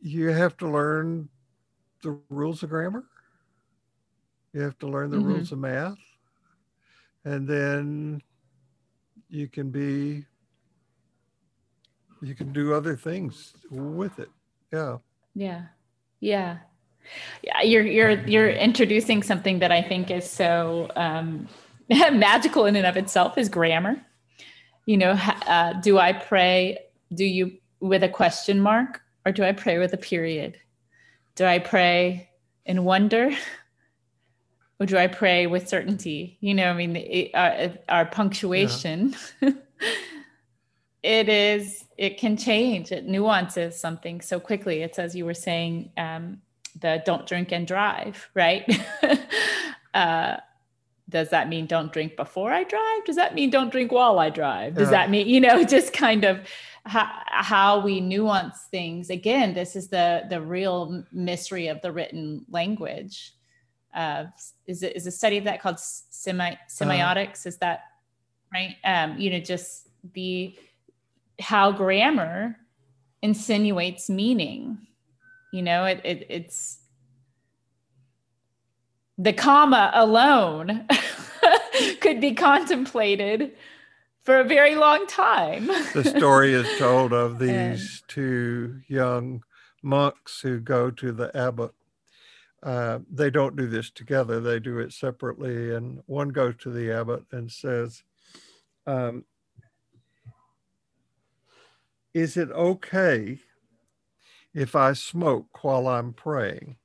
you 0.01 0.27
have 0.29 0.57
to 0.57 0.69
learn 0.69 1.29
the 2.03 2.19
rules 2.29 2.63
of 2.63 2.69
grammar. 2.69 3.05
You 4.53 4.61
have 4.61 4.77
to 4.79 4.87
learn 4.87 5.11
the 5.11 5.17
mm-hmm. 5.17 5.27
rules 5.27 5.51
of 5.51 5.59
math. 5.59 5.97
And 7.25 7.47
then 7.47 8.21
you 9.29 9.47
can 9.47 9.69
be 9.69 10.25
you 12.21 12.35
can 12.35 12.51
do 12.51 12.73
other 12.73 12.95
things 12.95 13.53
with 13.69 14.19
it. 14.19 14.29
Yeah. 14.71 14.97
Yeah. 15.35 15.63
Yeah. 16.19 16.57
Yeah, 17.41 17.61
you're 17.61 17.85
you're 17.85 18.27
you're 18.27 18.49
introducing 18.49 19.23
something 19.23 19.59
that 19.59 19.71
I 19.71 19.81
think 19.81 20.11
is 20.11 20.29
so 20.29 20.91
um, 20.95 21.47
magical 21.89 22.65
in 22.65 22.75
and 22.75 22.85
of 22.85 22.97
itself 22.97 23.37
is 23.37 23.49
grammar. 23.49 23.99
You 24.85 24.97
know, 24.97 25.11
uh, 25.47 25.73
do 25.73 25.97
I 25.97 26.13
pray? 26.13 26.77
Do 27.13 27.25
you 27.25 27.57
with 27.79 28.03
a 28.03 28.09
question 28.09 28.59
mark, 28.59 29.01
or 29.25 29.31
do 29.31 29.43
I 29.43 29.53
pray 29.53 29.79
with 29.79 29.93
a 29.93 29.97
period? 29.97 30.57
Do 31.35 31.45
I 31.45 31.59
pray 31.59 32.29
in 32.65 32.83
wonder, 32.83 33.31
or 34.79 34.85
do 34.85 34.97
I 34.97 35.07
pray 35.07 35.47
with 35.47 35.69
certainty? 35.69 36.37
You 36.41 36.53
know, 36.53 36.69
I 36.69 36.73
mean, 36.73 36.95
it, 36.95 37.31
our, 37.33 37.71
our 37.87 38.05
punctuation. 38.05 39.15
Yeah. 39.41 39.51
it 41.03 41.29
is 41.29 41.85
it 41.99 42.17
can 42.17 42.37
change. 42.37 42.93
It 42.93 43.05
nuances 43.07 43.77
something 43.77 44.21
so 44.21 44.39
quickly. 44.39 44.83
It's 44.83 44.97
as 44.97 45.13
you 45.13 45.25
were 45.25 45.33
saying 45.33 45.91
um, 45.97 46.41
the 46.79 47.03
don't 47.05 47.27
drink 47.27 47.51
and 47.51 47.67
drive 47.67 48.29
right? 48.33 48.65
Uh, 49.91 50.37
does 51.09 51.29
that 51.29 51.49
mean 51.49 51.65
don't 51.65 51.91
drink 51.91 52.15
before 52.15 52.53
i 52.53 52.63
drive? 52.63 53.03
Does 53.03 53.15
that 53.15 53.33
mean 53.33 53.49
don't 53.49 53.71
drink 53.71 53.91
while 53.91 54.19
i 54.19 54.29
drive? 54.29 54.75
Does 54.75 54.91
yeah. 54.91 54.91
that 54.91 55.09
mean 55.09 55.27
you 55.27 55.41
know 55.41 55.63
just 55.77 55.93
kind 55.93 56.23
of 56.23 56.47
how, 56.85 57.09
how 57.25 57.79
we 57.79 57.99
nuance 57.99 58.67
things. 58.69 59.09
Again 59.09 59.55
this 59.55 59.75
is 59.75 59.87
the 59.87 60.25
the 60.29 60.39
real 60.39 61.03
mystery 61.11 61.69
of 61.69 61.81
the 61.81 61.91
written 61.91 62.45
language 62.51 63.33
uh, 63.95 64.25
is 64.67 64.83
it 64.83 64.95
is 64.95 65.07
a 65.07 65.11
study 65.11 65.39
of 65.39 65.45
that 65.45 65.59
called 65.59 65.79
semi 65.79 66.53
semiotics? 66.69 67.47
Uh, 67.47 67.49
is 67.49 67.57
that 67.57 67.85
right? 68.53 68.75
Um, 68.85 69.17
you 69.17 69.31
know 69.31 69.39
just 69.39 69.87
the 70.13 70.55
how 71.39 71.71
grammar 71.71 72.57
insinuates 73.21 74.09
meaning. 74.09 74.79
You 75.51 75.63
know, 75.63 75.85
it, 75.85 76.01
it 76.03 76.25
it's 76.29 76.79
the 79.17 79.33
comma 79.33 79.91
alone 79.93 80.87
could 81.99 82.21
be 82.21 82.33
contemplated 82.33 83.51
for 84.23 84.39
a 84.39 84.43
very 84.43 84.75
long 84.75 85.07
time. 85.07 85.67
the 85.93 86.13
story 86.17 86.53
is 86.53 86.77
told 86.77 87.13
of 87.13 87.39
these 87.39 87.51
and, 87.51 88.03
two 88.07 88.81
young 88.87 89.43
monks 89.81 90.41
who 90.41 90.59
go 90.59 90.91
to 90.91 91.11
the 91.11 91.35
abbot. 91.35 91.71
Uh, 92.61 92.99
they 93.09 93.29
don't 93.29 93.55
do 93.55 93.67
this 93.67 93.89
together, 93.89 94.39
they 94.39 94.59
do 94.59 94.79
it 94.79 94.91
separately. 94.93 95.73
And 95.73 96.01
one 96.05 96.29
goes 96.29 96.55
to 96.59 96.69
the 96.69 96.91
abbot 96.91 97.23
and 97.31 97.51
says, 97.51 98.03
um, 98.85 99.23
is 102.13 102.37
it 102.37 102.49
okay 102.51 103.39
if 104.53 104.75
I 104.75 104.93
smoke 104.93 105.63
while 105.63 105.87
I'm 105.87 106.13
praying? 106.13 106.77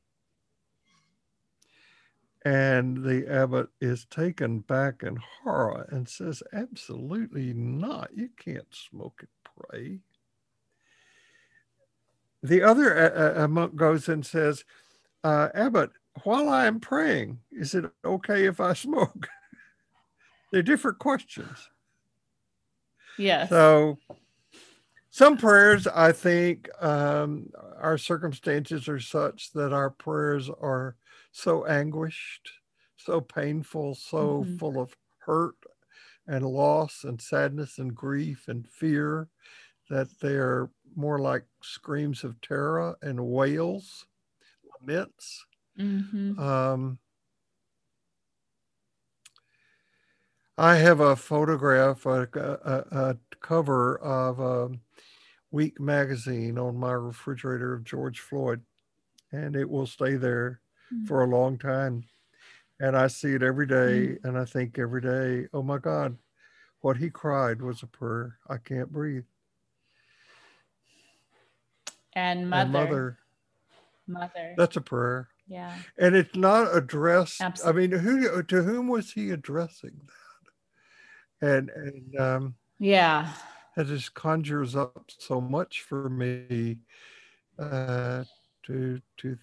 And 2.44 3.02
the 3.02 3.26
abbot 3.26 3.68
is 3.80 4.04
taken 4.04 4.58
back 4.58 5.02
in 5.02 5.16
horror 5.42 5.86
and 5.90 6.06
says, 6.06 6.42
Absolutely 6.52 7.54
not. 7.54 8.10
You 8.14 8.28
can't 8.36 8.66
smoke 8.70 9.20
and 9.22 9.68
pray. 9.70 10.00
The 12.42 12.62
other 12.62 13.38
uh, 13.38 13.48
monk 13.48 13.74
goes 13.74 14.10
and 14.10 14.24
says, 14.26 14.66
uh, 15.24 15.48
Abbot, 15.54 15.90
while 16.24 16.50
I'm 16.50 16.78
praying, 16.78 17.38
is 17.50 17.74
it 17.74 17.90
okay 18.04 18.44
if 18.44 18.60
I 18.60 18.72
smoke? 18.74 19.28
They're 20.52 20.62
different 20.62 20.98
questions. 20.98 21.70
Yes. 23.18 23.48
So 23.48 23.98
some 25.14 25.36
prayers, 25.36 25.86
I 25.86 26.10
think, 26.10 26.68
um, 26.82 27.48
our 27.80 27.96
circumstances 27.96 28.88
are 28.88 28.98
such 28.98 29.52
that 29.52 29.72
our 29.72 29.90
prayers 29.90 30.50
are 30.50 30.96
so 31.30 31.64
anguished, 31.66 32.50
so 32.96 33.20
painful, 33.20 33.94
so 33.94 34.42
mm-hmm. 34.42 34.56
full 34.56 34.80
of 34.80 34.96
hurt 35.20 35.54
and 36.26 36.44
loss 36.44 37.04
and 37.04 37.22
sadness 37.22 37.78
and 37.78 37.94
grief 37.94 38.48
and 38.48 38.66
fear 38.66 39.28
that 39.88 40.08
they're 40.20 40.68
more 40.96 41.20
like 41.20 41.44
screams 41.62 42.24
of 42.24 42.40
terror 42.40 42.96
and 43.00 43.24
wails, 43.24 44.06
laments. 44.80 45.46
Mm-hmm. 45.78 46.40
Um, 46.40 46.98
I 50.58 50.74
have 50.74 50.98
a 50.98 51.14
photograph, 51.14 52.04
a, 52.04 52.28
a, 52.34 52.98
a 52.98 53.16
cover 53.40 53.96
of 53.98 54.40
a 54.40 54.64
um, 54.64 54.80
Week 55.54 55.78
magazine 55.78 56.58
on 56.58 56.76
my 56.76 56.90
refrigerator 56.90 57.74
of 57.74 57.84
George 57.84 58.18
Floyd, 58.18 58.60
and 59.30 59.54
it 59.54 59.70
will 59.70 59.86
stay 59.86 60.16
there 60.16 60.60
mm-hmm. 60.92 61.06
for 61.06 61.22
a 61.22 61.28
long 61.28 61.58
time. 61.58 62.02
And 62.80 62.96
I 62.96 63.06
see 63.06 63.34
it 63.34 63.42
every 63.44 63.68
day, 63.68 64.16
mm-hmm. 64.16 64.26
and 64.26 64.36
I 64.36 64.46
think 64.46 64.80
every 64.80 65.00
day, 65.00 65.46
oh 65.54 65.62
my 65.62 65.78
God, 65.78 66.18
what 66.80 66.96
he 66.96 67.08
cried 67.08 67.62
was 67.62 67.84
a 67.84 67.86
prayer. 67.86 68.36
I 68.50 68.56
can't 68.56 68.90
breathe. 68.90 69.22
And 72.14 72.50
mother. 72.50 72.62
And 72.62 72.72
mother. 72.72 73.18
Mother. 74.08 74.54
That's 74.56 74.76
a 74.76 74.80
prayer. 74.80 75.28
Yeah. 75.46 75.72
And 75.96 76.16
it's 76.16 76.34
not 76.34 76.76
addressed. 76.76 77.40
Absolutely. 77.40 77.84
I 77.84 77.86
mean, 77.86 77.98
who 78.00 78.42
to 78.42 78.62
whom 78.64 78.88
was 78.88 79.12
he 79.12 79.30
addressing 79.30 80.00
that? 81.40 81.48
And 81.48 81.70
and 81.70 82.20
um 82.20 82.54
yeah 82.80 83.28
it 83.76 83.84
just 83.84 84.14
conjures 84.14 84.76
up 84.76 85.10
so 85.18 85.40
much 85.40 85.82
for 85.82 86.08
me 86.08 86.78
uh, 87.58 88.24
to 88.64 89.00
to 89.18 89.38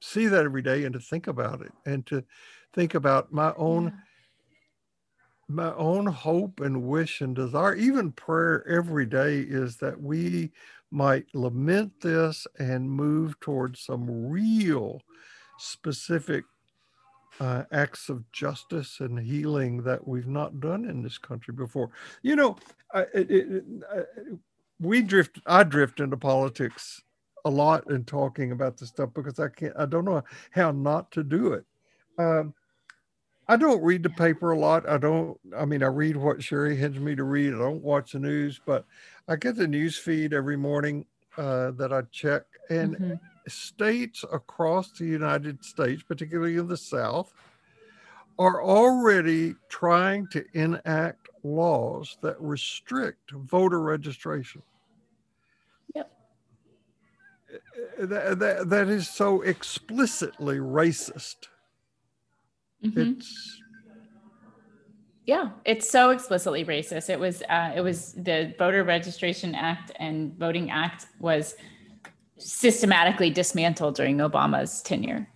see 0.00 0.26
that 0.26 0.44
every 0.44 0.62
day 0.62 0.84
and 0.84 0.92
to 0.92 1.00
think 1.00 1.26
about 1.26 1.60
it 1.60 1.72
and 1.86 2.06
to 2.06 2.24
think 2.72 2.94
about 2.94 3.32
my 3.32 3.52
own 3.56 3.84
yeah. 3.84 3.90
my 5.48 5.74
own 5.74 6.06
hope 6.06 6.60
and 6.60 6.82
wish 6.82 7.20
and 7.20 7.34
desire 7.34 7.74
even 7.74 8.12
prayer 8.12 8.66
every 8.68 9.06
day 9.06 9.38
is 9.38 9.76
that 9.76 10.00
we 10.00 10.52
might 10.90 11.26
lament 11.34 11.92
this 12.00 12.46
and 12.58 12.90
move 12.90 13.38
towards 13.40 13.80
some 13.80 14.28
real 14.28 15.02
specific 15.58 16.44
uh, 17.40 17.64
acts 17.72 18.08
of 18.08 18.30
justice 18.32 19.00
and 19.00 19.18
healing 19.18 19.82
that 19.82 20.06
we've 20.06 20.26
not 20.26 20.60
done 20.60 20.84
in 20.84 21.02
this 21.02 21.18
country 21.18 21.54
before. 21.54 21.90
You 22.22 22.36
know, 22.36 22.56
I, 22.92 23.00
it, 23.14 23.30
it, 23.30 23.64
I, 23.90 24.02
we 24.80 25.02
drift. 25.02 25.40
I 25.46 25.62
drift 25.64 26.00
into 26.00 26.16
politics 26.16 27.02
a 27.44 27.50
lot 27.50 27.90
in 27.90 28.04
talking 28.04 28.52
about 28.52 28.76
this 28.76 28.88
stuff 28.90 29.10
because 29.14 29.38
I 29.38 29.48
can't. 29.48 29.74
I 29.76 29.86
don't 29.86 30.04
know 30.04 30.22
how 30.50 30.70
not 30.70 31.10
to 31.12 31.22
do 31.22 31.52
it. 31.52 31.64
Um, 32.18 32.54
I 33.48 33.56
don't 33.56 33.82
read 33.82 34.02
the 34.02 34.10
paper 34.10 34.50
a 34.50 34.58
lot. 34.58 34.88
I 34.88 34.98
don't. 34.98 35.38
I 35.56 35.64
mean, 35.64 35.82
I 35.82 35.86
read 35.86 36.16
what 36.16 36.42
Sherry 36.42 36.76
hands 36.76 36.98
me 36.98 37.14
to 37.16 37.24
read. 37.24 37.54
I 37.54 37.58
don't 37.58 37.82
watch 37.82 38.12
the 38.12 38.18
news, 38.18 38.60
but 38.64 38.84
I 39.26 39.36
get 39.36 39.56
the 39.56 39.68
news 39.68 39.96
feed 39.96 40.34
every 40.34 40.56
morning 40.56 41.06
uh, 41.36 41.70
that 41.72 41.92
I 41.92 42.02
check, 42.10 42.42
and 42.68 42.94
mm-hmm. 42.94 43.14
States 43.48 44.24
across 44.32 44.90
the 44.92 45.04
United 45.04 45.64
States, 45.64 46.02
particularly 46.02 46.56
in 46.56 46.68
the 46.68 46.76
South, 46.76 47.32
are 48.38 48.62
already 48.62 49.54
trying 49.68 50.28
to 50.28 50.44
enact 50.54 51.28
laws 51.42 52.18
that 52.22 52.36
restrict 52.40 53.30
voter 53.32 53.80
registration. 53.80 54.62
Yep. 55.94 56.12
That, 57.98 58.38
that, 58.38 58.68
that 58.70 58.88
is 58.88 59.08
so 59.08 59.42
explicitly 59.42 60.58
racist. 60.58 61.48
Mm-hmm. 62.84 63.00
It's 63.00 63.60
yeah, 65.28 65.50
it's 65.66 65.90
so 65.90 66.08
explicitly 66.08 66.64
racist. 66.64 67.10
It 67.10 67.20
was 67.20 67.42
uh, 67.50 67.72
it 67.76 67.82
was 67.82 68.14
the 68.14 68.54
Voter 68.58 68.82
Registration 68.82 69.54
Act 69.54 69.92
and 69.98 70.32
Voting 70.38 70.70
Act 70.70 71.06
was 71.20 71.54
systematically 72.38 73.30
dismantled 73.30 73.94
during 73.94 74.18
Obama's 74.18 74.82
tenure, 74.82 75.28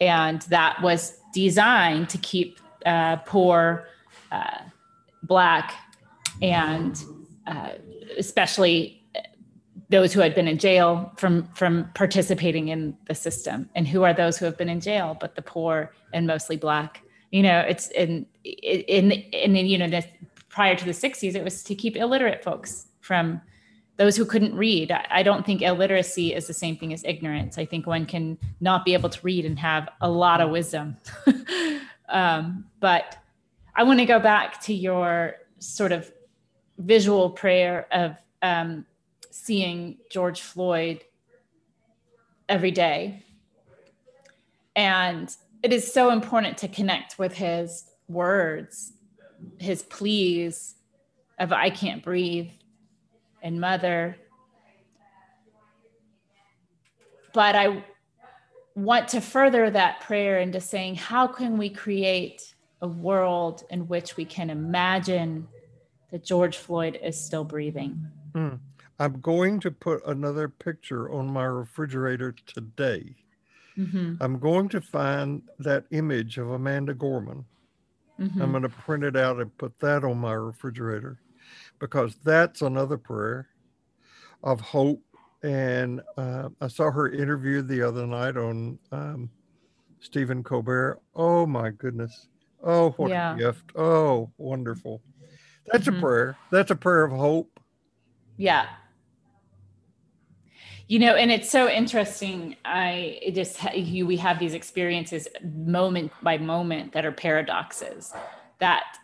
and 0.00 0.42
that 0.42 0.80
was 0.82 1.16
designed 1.32 2.08
to 2.10 2.18
keep 2.18 2.60
uh, 2.84 3.16
poor, 3.16 3.86
uh, 4.30 4.58
black, 5.22 5.74
and 6.40 7.02
uh, 7.46 7.70
especially 8.18 9.02
those 9.92 10.12
who 10.12 10.20
had 10.20 10.34
been 10.34 10.48
in 10.48 10.58
jail 10.58 11.12
from 11.16 11.46
from 11.54 11.88
participating 11.94 12.68
in 12.68 12.96
the 13.06 13.14
system. 13.14 13.68
And 13.74 13.86
who 13.86 14.02
are 14.02 14.14
those 14.14 14.38
who 14.38 14.46
have 14.46 14.56
been 14.56 14.70
in 14.70 14.80
jail 14.80 15.16
but 15.20 15.36
the 15.36 15.42
poor 15.42 15.92
and 16.12 16.26
mostly 16.26 16.56
black? 16.56 17.02
You 17.30 17.42
know 17.42 17.60
it's 17.60 17.88
in 17.90 18.26
in 18.44 19.12
in, 19.12 19.54
in 19.54 19.66
you 19.66 19.78
know 19.78 19.88
this, 19.88 20.06
prior 20.48 20.74
to 20.74 20.84
the 20.84 20.92
60s 20.92 21.34
it 21.34 21.44
was 21.44 21.62
to 21.64 21.74
keep 21.74 21.96
illiterate 21.96 22.42
folks 22.42 22.86
from 23.00 23.40
those 24.02 24.16
who 24.16 24.24
couldn't 24.24 24.52
read. 24.56 24.90
I, 24.90 25.22
don't 25.22 25.46
think 25.46 25.62
illiteracy 25.62 26.34
is 26.34 26.48
the 26.48 26.52
same 26.52 26.76
thing 26.76 26.92
as 26.92 27.04
ignorance. 27.04 27.56
I 27.56 27.64
think 27.64 27.86
one 27.86 28.04
can 28.04 28.36
not 28.60 28.84
be 28.84 28.94
able 28.94 29.08
to 29.10 29.20
read 29.22 29.46
and 29.46 29.56
have 29.60 29.88
a 30.00 30.10
lot 30.10 30.40
of 30.40 30.50
wisdom. 30.50 30.96
Um, 32.08 32.66
but 32.78 33.16
i 33.74 33.84
want 33.84 34.00
to 34.00 34.04
go 34.04 34.18
back 34.18 34.60
to 34.64 34.74
your 34.74 35.36
sort 35.60 35.92
of 35.92 36.12
visual 36.76 37.30
prayer 37.30 37.86
of 37.90 38.16
um, 38.42 38.84
seeing 39.30 39.96
George 40.10 40.42
Floyd 40.42 41.04
every 42.50 42.70
day. 42.70 43.24
And 44.76 45.34
it 45.62 45.72
is 45.72 45.90
so 45.90 46.10
important 46.10 46.58
to 46.58 46.68
connect 46.68 47.18
with 47.18 47.32
his 47.32 47.84
words, 48.08 48.92
his 49.58 49.82
pleas 49.84 50.74
of 51.38 51.50
I 51.50 51.70
can't 51.70 52.04
breathe 52.04 52.50
and 53.42 53.60
mother. 53.60 54.16
But 57.34 57.56
I 57.56 57.84
want 58.74 59.08
to 59.08 59.20
further 59.20 59.70
that 59.70 60.00
prayer 60.00 60.38
into 60.38 60.60
saying, 60.60 60.96
how 60.96 61.26
can 61.26 61.58
we 61.58 61.68
create 61.68 62.54
a 62.80 62.88
world 62.88 63.64
in 63.70 63.88
which 63.88 64.16
we 64.16 64.24
can 64.24 64.50
imagine 64.50 65.48
that 66.10 66.24
George 66.24 66.56
Floyd 66.56 66.98
is 67.02 67.22
still 67.22 67.44
breathing? 67.44 68.06
Mm. 68.32 68.58
I'm 68.98 69.20
going 69.20 69.58
to 69.60 69.70
put 69.70 70.06
another 70.06 70.48
picture 70.48 71.10
on 71.10 71.26
my 71.26 71.44
refrigerator 71.44 72.34
today. 72.46 73.16
Mm-hmm. 73.76 74.14
I'm 74.20 74.38
going 74.38 74.68
to 74.68 74.80
find 74.80 75.42
that 75.58 75.86
image 75.90 76.38
of 76.38 76.50
Amanda 76.50 76.94
Gorman. 76.94 77.44
Mm-hmm. 78.20 78.40
I'm 78.40 78.50
going 78.50 78.62
to 78.62 78.68
print 78.68 79.02
it 79.02 79.16
out 79.16 79.40
and 79.40 79.56
put 79.56 79.78
that 79.80 80.04
on 80.04 80.18
my 80.18 80.34
refrigerator 80.34 81.18
because 81.82 82.14
that's 82.22 82.62
another 82.62 82.96
prayer 82.96 83.48
of 84.44 84.60
hope. 84.60 85.02
And 85.42 86.00
uh, 86.16 86.50
I 86.60 86.68
saw 86.68 86.92
her 86.92 87.10
interview 87.10 87.60
the 87.60 87.82
other 87.82 88.06
night 88.06 88.36
on 88.36 88.78
um, 88.92 89.28
Stephen 89.98 90.44
Colbert. 90.44 91.00
Oh 91.16 91.44
my 91.44 91.70
goodness. 91.70 92.28
Oh, 92.62 92.90
what 92.90 93.10
yeah. 93.10 93.34
a 93.34 93.36
gift. 93.36 93.72
Oh, 93.74 94.30
wonderful. 94.38 95.02
That's 95.72 95.88
mm-hmm. 95.88 95.98
a 95.98 96.00
prayer. 96.00 96.36
That's 96.52 96.70
a 96.70 96.76
prayer 96.76 97.02
of 97.02 97.10
hope. 97.10 97.58
Yeah 98.36 98.66
you 100.88 100.98
know 100.98 101.14
and 101.14 101.30
it's 101.30 101.48
so 101.48 101.68
interesting 101.68 102.56
i 102.64 103.18
just 103.32 103.62
you 103.72 104.04
we 104.04 104.16
have 104.16 104.40
these 104.40 104.52
experiences 104.52 105.28
moment 105.42 106.10
by 106.22 106.36
moment 106.36 106.92
that 106.92 107.06
are 107.06 107.12
paradoxes 107.12 108.12
that 108.58 108.98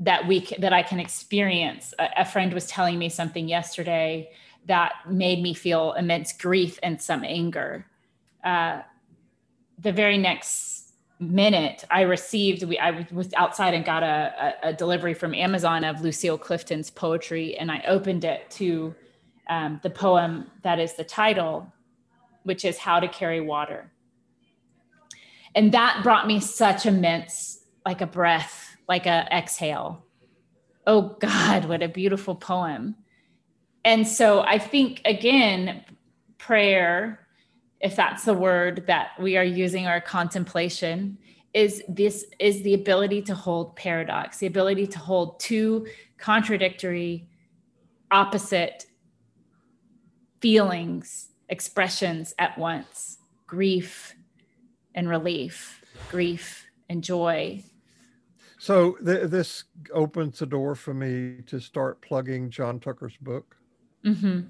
that 0.00 0.26
we 0.26 0.46
that 0.58 0.72
i 0.72 0.82
can 0.82 1.00
experience 1.00 1.94
a, 1.98 2.08
a 2.18 2.24
friend 2.24 2.52
was 2.52 2.66
telling 2.66 2.98
me 2.98 3.08
something 3.08 3.48
yesterday 3.48 4.28
that 4.66 4.92
made 5.08 5.42
me 5.42 5.54
feel 5.54 5.92
immense 5.92 6.32
grief 6.32 6.78
and 6.82 7.00
some 7.00 7.24
anger 7.24 7.86
uh, 8.44 8.80
the 9.78 9.92
very 9.92 10.18
next 10.18 10.92
minute 11.18 11.84
i 11.90 12.02
received 12.02 12.62
we 12.64 12.78
i 12.78 13.06
was 13.10 13.32
outside 13.34 13.72
and 13.72 13.86
got 13.86 14.02
a, 14.02 14.54
a, 14.62 14.68
a 14.68 14.72
delivery 14.72 15.14
from 15.14 15.34
amazon 15.34 15.82
of 15.82 16.02
lucille 16.02 16.36
clifton's 16.36 16.90
poetry 16.90 17.56
and 17.56 17.72
i 17.72 17.82
opened 17.86 18.22
it 18.22 18.50
to 18.50 18.94
um, 19.48 19.80
the 19.82 19.90
poem 19.90 20.50
that 20.62 20.78
is 20.78 20.94
the 20.94 21.04
title, 21.04 21.72
which 22.42 22.64
is 22.64 22.78
How 22.78 23.00
to 23.00 23.08
Carry 23.08 23.40
Water. 23.40 23.90
And 25.54 25.72
that 25.72 26.00
brought 26.02 26.26
me 26.26 26.40
such 26.40 26.86
immense, 26.86 27.60
like 27.84 28.00
a 28.00 28.06
breath, 28.06 28.65
like 28.88 29.06
a 29.06 29.28
exhale. 29.32 30.04
Oh 30.86 31.16
God, 31.20 31.64
what 31.64 31.82
a 31.82 31.88
beautiful 31.88 32.34
poem. 32.34 32.96
And 33.84 34.06
so 34.06 34.40
I 34.40 34.58
think, 34.58 35.00
again, 35.04 35.84
prayer, 36.38 37.26
if 37.80 37.96
that's 37.96 38.24
the 38.24 38.34
word 38.34 38.84
that 38.86 39.10
we 39.20 39.36
are 39.36 39.44
using 39.44 39.86
our 39.86 40.00
contemplation, 40.00 41.18
is 41.54 41.82
this 41.88 42.26
is 42.38 42.62
the 42.62 42.74
ability 42.74 43.22
to 43.22 43.34
hold 43.34 43.76
paradox, 43.76 44.38
the 44.38 44.46
ability 44.46 44.86
to 44.88 44.98
hold 44.98 45.40
two 45.40 45.86
contradictory, 46.18 47.28
opposite 48.10 48.86
feelings, 50.40 51.28
expressions 51.48 52.34
at 52.38 52.56
once 52.58 53.18
grief 53.46 54.14
and 54.94 55.08
relief, 55.08 55.82
grief 56.10 56.66
and 56.88 57.02
joy. 57.02 57.62
So 58.66 58.92
th- 59.04 59.30
this 59.30 59.64
opens 59.92 60.38
the 60.40 60.46
door 60.46 60.74
for 60.74 60.94
me 60.94 61.42
to 61.46 61.60
start 61.60 62.00
plugging 62.00 62.50
John 62.50 62.80
Tucker's 62.80 63.16
book. 63.20 63.56
Mm-hmm. 64.04 64.40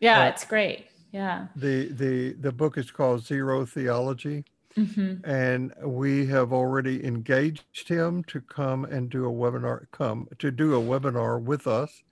Yeah, 0.00 0.20
uh, 0.20 0.28
it's 0.28 0.44
great. 0.44 0.86
Yeah. 1.10 1.46
The 1.56 1.88
the 1.92 2.32
the 2.34 2.52
book 2.52 2.78
is 2.78 2.90
called 2.90 3.24
Zero 3.24 3.64
Theology. 3.64 4.44
Mm-hmm. 4.76 5.28
And 5.30 5.74
we 5.84 6.24
have 6.26 6.52
already 6.52 7.04
engaged 7.04 7.86
him 7.86 8.24
to 8.24 8.40
come 8.40 8.86
and 8.86 9.10
do 9.10 9.26
a 9.26 9.30
webinar, 9.30 9.84
come 9.90 10.28
to 10.38 10.50
do 10.50 10.74
a 10.74 10.80
webinar 10.80 11.42
with 11.42 11.66
us 11.66 12.02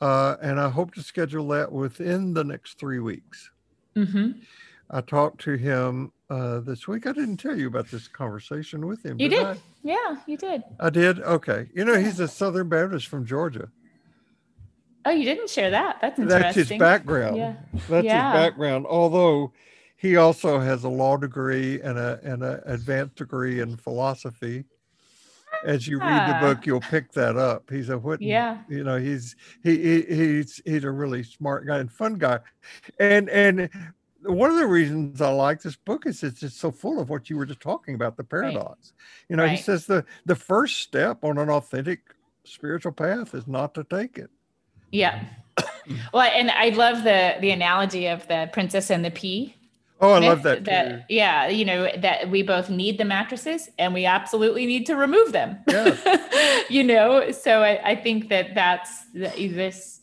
uh, 0.00 0.36
and 0.40 0.60
I 0.60 0.68
hope 0.68 0.94
to 0.94 1.02
schedule 1.02 1.48
that 1.48 1.70
within 1.72 2.32
the 2.34 2.44
next 2.44 2.78
three 2.78 3.00
weeks. 3.00 3.50
Mm-hmm. 3.96 4.40
I 4.90 5.00
talked 5.00 5.40
to 5.42 5.56
him 5.56 6.12
uh, 6.30 6.60
this 6.60 6.86
week. 6.86 7.06
I 7.06 7.12
didn't 7.12 7.38
tell 7.38 7.56
you 7.56 7.68
about 7.68 7.90
this 7.90 8.08
conversation 8.08 8.86
with 8.86 9.04
him. 9.04 9.20
You 9.20 9.28
did? 9.28 9.46
I? 9.46 9.56
Yeah, 9.82 10.16
you 10.26 10.36
did. 10.36 10.62
I 10.80 10.90
did. 10.90 11.20
Okay. 11.20 11.68
You 11.74 11.84
know, 11.84 11.98
he's 11.98 12.20
a 12.20 12.28
Southern 12.28 12.68
Baptist 12.68 13.06
from 13.06 13.24
Georgia. 13.26 13.68
Oh, 15.04 15.10
you 15.10 15.24
didn't 15.24 15.48
share 15.48 15.70
that. 15.70 15.98
That's 16.00 16.18
interesting. 16.18 16.42
That's 16.42 16.68
his 16.68 16.78
background. 16.78 17.36
Yeah. 17.36 17.54
That's 17.88 18.04
yeah. 18.04 18.32
his 18.32 18.40
background. 18.40 18.86
Although 18.86 19.52
he 19.96 20.16
also 20.16 20.60
has 20.60 20.84
a 20.84 20.88
law 20.88 21.16
degree 21.16 21.80
and 21.80 21.98
a 21.98 22.20
and 22.22 22.42
an 22.42 22.60
advanced 22.66 23.16
degree 23.16 23.60
in 23.60 23.76
philosophy 23.76 24.64
as 25.64 25.88
you 25.88 25.98
read 25.98 26.28
the 26.28 26.46
book, 26.46 26.66
you'll 26.66 26.80
pick 26.80 27.12
that 27.12 27.36
up. 27.36 27.70
He's 27.70 27.88
a 27.88 27.98
what? 27.98 28.20
Yeah. 28.20 28.58
You 28.68 28.84
know, 28.84 28.98
he's 28.98 29.34
he, 29.62 29.76
he 29.76 30.02
he's 30.02 30.60
he's 30.64 30.84
a 30.84 30.90
really 30.90 31.22
smart 31.22 31.66
guy 31.66 31.78
and 31.78 31.90
fun 31.90 32.14
guy, 32.14 32.40
and 32.98 33.28
and 33.28 33.70
one 34.22 34.50
of 34.50 34.56
the 34.56 34.66
reasons 34.66 35.20
I 35.20 35.30
like 35.30 35.62
this 35.62 35.76
book 35.76 36.06
is 36.06 36.22
it's 36.22 36.40
just 36.40 36.58
so 36.58 36.70
full 36.70 37.00
of 37.00 37.08
what 37.08 37.30
you 37.30 37.36
were 37.36 37.46
just 37.46 37.60
talking 37.60 37.94
about 37.94 38.16
the 38.16 38.24
paradox. 38.24 38.92
Right. 38.92 39.26
You 39.28 39.36
know, 39.36 39.44
right. 39.44 39.56
he 39.56 39.62
says 39.62 39.86
the 39.86 40.04
the 40.26 40.36
first 40.36 40.78
step 40.78 41.24
on 41.24 41.38
an 41.38 41.50
authentic 41.50 42.00
spiritual 42.44 42.92
path 42.92 43.34
is 43.34 43.46
not 43.46 43.74
to 43.74 43.84
take 43.84 44.18
it. 44.18 44.30
Yeah. 44.90 45.24
well, 46.12 46.30
and 46.32 46.50
I 46.50 46.70
love 46.70 47.04
the 47.04 47.36
the 47.40 47.50
analogy 47.50 48.06
of 48.06 48.26
the 48.28 48.50
princess 48.52 48.90
and 48.90 49.04
the 49.04 49.10
pea. 49.10 49.54
Oh, 50.00 50.12
I 50.12 50.20
love 50.20 50.44
that. 50.44 50.64
that 50.66 51.06
yeah, 51.08 51.48
you 51.48 51.64
know, 51.64 51.90
that 51.98 52.30
we 52.30 52.42
both 52.42 52.70
need 52.70 52.98
the 52.98 53.04
mattresses 53.04 53.68
and 53.78 53.92
we 53.92 54.04
absolutely 54.04 54.64
need 54.64 54.86
to 54.86 54.94
remove 54.94 55.32
them. 55.32 55.58
Yeah. 55.66 56.62
you 56.68 56.84
know, 56.84 57.32
so 57.32 57.62
I, 57.62 57.90
I 57.90 57.96
think 57.96 58.28
that 58.28 58.54
that's 58.54 59.06
this 59.12 59.97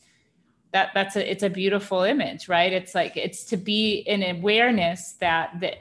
that 0.75 0.91
that's 0.93 1.15
a 1.15 1.31
it's 1.31 1.41
a 1.41 1.49
beautiful 1.49 2.03
image, 2.03 2.49
right? 2.49 2.73
It's 2.73 2.93
like 2.93 3.15
it's 3.15 3.45
to 3.45 3.55
be 3.55 3.99
in 3.99 4.21
awareness 4.21 5.13
that 5.21 5.57
the 5.61 5.71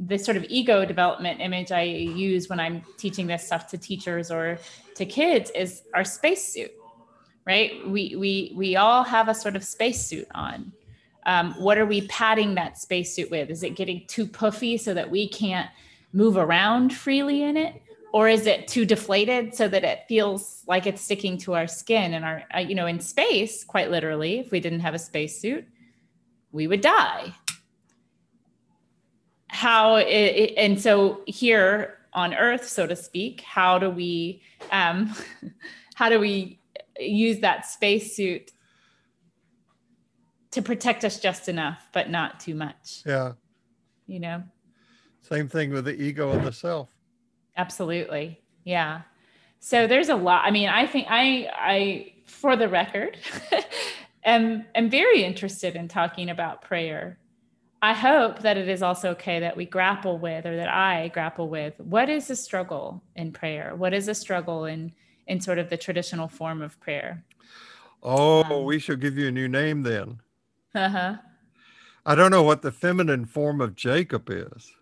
the 0.00 0.18
sort 0.18 0.36
of 0.36 0.44
ego 0.48 0.84
development 0.84 1.40
image 1.40 1.70
I 1.70 1.82
use 1.82 2.48
when 2.48 2.58
I'm 2.58 2.82
teaching 2.96 3.28
this 3.28 3.46
stuff 3.46 3.68
to 3.68 3.78
teachers 3.78 4.32
or 4.32 4.58
to 4.96 5.06
kids 5.06 5.52
is 5.54 5.84
our 5.94 6.02
spacesuit, 6.02 6.72
right? 7.46 7.88
We 7.88 8.16
we 8.16 8.52
we 8.56 8.74
all 8.74 9.04
have 9.04 9.28
a 9.28 9.34
sort 9.34 9.54
of 9.54 9.62
spacesuit 9.62 10.26
on 10.34 10.72
um, 11.24 11.54
what 11.54 11.78
are 11.78 11.86
we 11.86 12.08
padding 12.08 12.56
that 12.56 12.78
spacesuit 12.78 13.30
with? 13.30 13.50
Is 13.50 13.62
it 13.62 13.76
getting 13.76 14.04
too 14.08 14.26
puffy 14.26 14.78
so 14.78 14.94
that 14.94 15.08
we 15.08 15.28
can't 15.28 15.70
move 16.12 16.36
around 16.36 16.92
freely 16.92 17.44
in 17.44 17.56
it? 17.56 17.80
Or 18.16 18.30
is 18.30 18.46
it 18.46 18.66
too 18.66 18.86
deflated 18.86 19.54
so 19.54 19.68
that 19.68 19.84
it 19.84 20.06
feels 20.08 20.62
like 20.66 20.86
it's 20.86 21.02
sticking 21.02 21.36
to 21.40 21.52
our 21.52 21.66
skin 21.66 22.14
and 22.14 22.24
our, 22.24 22.44
uh, 22.56 22.60
you 22.60 22.74
know, 22.74 22.86
in 22.86 22.98
space, 22.98 23.62
quite 23.62 23.90
literally, 23.90 24.38
if 24.38 24.50
we 24.50 24.58
didn't 24.58 24.80
have 24.80 24.94
a 24.94 24.98
spacesuit, 24.98 25.66
we 26.50 26.66
would 26.66 26.80
die. 26.80 27.34
How, 29.48 29.96
it, 29.96 30.06
it, 30.06 30.54
and 30.56 30.80
so 30.80 31.20
here 31.26 31.98
on 32.14 32.32
Earth, 32.32 32.66
so 32.66 32.86
to 32.86 32.96
speak, 32.96 33.42
how 33.42 33.78
do 33.78 33.90
we, 33.90 34.40
um, 34.72 35.14
how 35.94 36.08
do 36.08 36.18
we 36.18 36.58
use 36.98 37.40
that 37.40 37.66
spacesuit 37.66 38.50
to 40.52 40.62
protect 40.62 41.04
us 41.04 41.20
just 41.20 41.50
enough, 41.50 41.86
but 41.92 42.08
not 42.08 42.40
too 42.40 42.54
much. 42.54 43.02
Yeah. 43.04 43.32
You 44.06 44.20
know? 44.20 44.42
Same 45.20 45.48
thing 45.48 45.70
with 45.70 45.84
the 45.84 46.00
ego 46.00 46.32
and 46.32 46.46
the 46.46 46.52
self. 46.52 46.95
Absolutely. 47.56 48.40
Yeah. 48.64 49.02
So 49.60 49.86
there's 49.86 50.08
a 50.08 50.16
lot. 50.16 50.44
I 50.44 50.50
mean, 50.50 50.68
I 50.68 50.86
think 50.86 51.06
I 51.08 51.48
I 51.52 52.12
for 52.26 52.56
the 52.56 52.68
record 52.68 53.16
am 54.24 54.64
am 54.74 54.90
very 54.90 55.24
interested 55.24 55.76
in 55.76 55.88
talking 55.88 56.30
about 56.30 56.62
prayer. 56.62 57.18
I 57.82 57.92
hope 57.92 58.40
that 58.40 58.56
it 58.56 58.68
is 58.68 58.82
also 58.82 59.10
okay 59.10 59.40
that 59.40 59.56
we 59.56 59.64
grapple 59.64 60.18
with 60.18 60.46
or 60.46 60.56
that 60.56 60.68
I 60.68 61.08
grapple 61.08 61.48
with 61.48 61.74
what 61.78 62.08
is 62.08 62.28
the 62.28 62.36
struggle 62.36 63.02
in 63.14 63.32
prayer? 63.32 63.74
What 63.76 63.94
is 63.94 64.08
a 64.08 64.14
struggle 64.14 64.64
in 64.64 64.92
in 65.26 65.40
sort 65.40 65.58
of 65.58 65.70
the 65.70 65.76
traditional 65.76 66.28
form 66.28 66.62
of 66.62 66.78
prayer? 66.80 67.24
Oh, 68.02 68.44
um, 68.44 68.64
we 68.64 68.78
should 68.78 69.00
give 69.00 69.18
you 69.18 69.28
a 69.28 69.32
new 69.32 69.48
name 69.48 69.82
then. 69.82 70.20
Uh-huh. 70.74 71.16
I 72.04 72.14
don't 72.14 72.30
know 72.30 72.42
what 72.42 72.62
the 72.62 72.70
feminine 72.70 73.24
form 73.24 73.60
of 73.60 73.74
Jacob 73.74 74.30
is. 74.30 74.72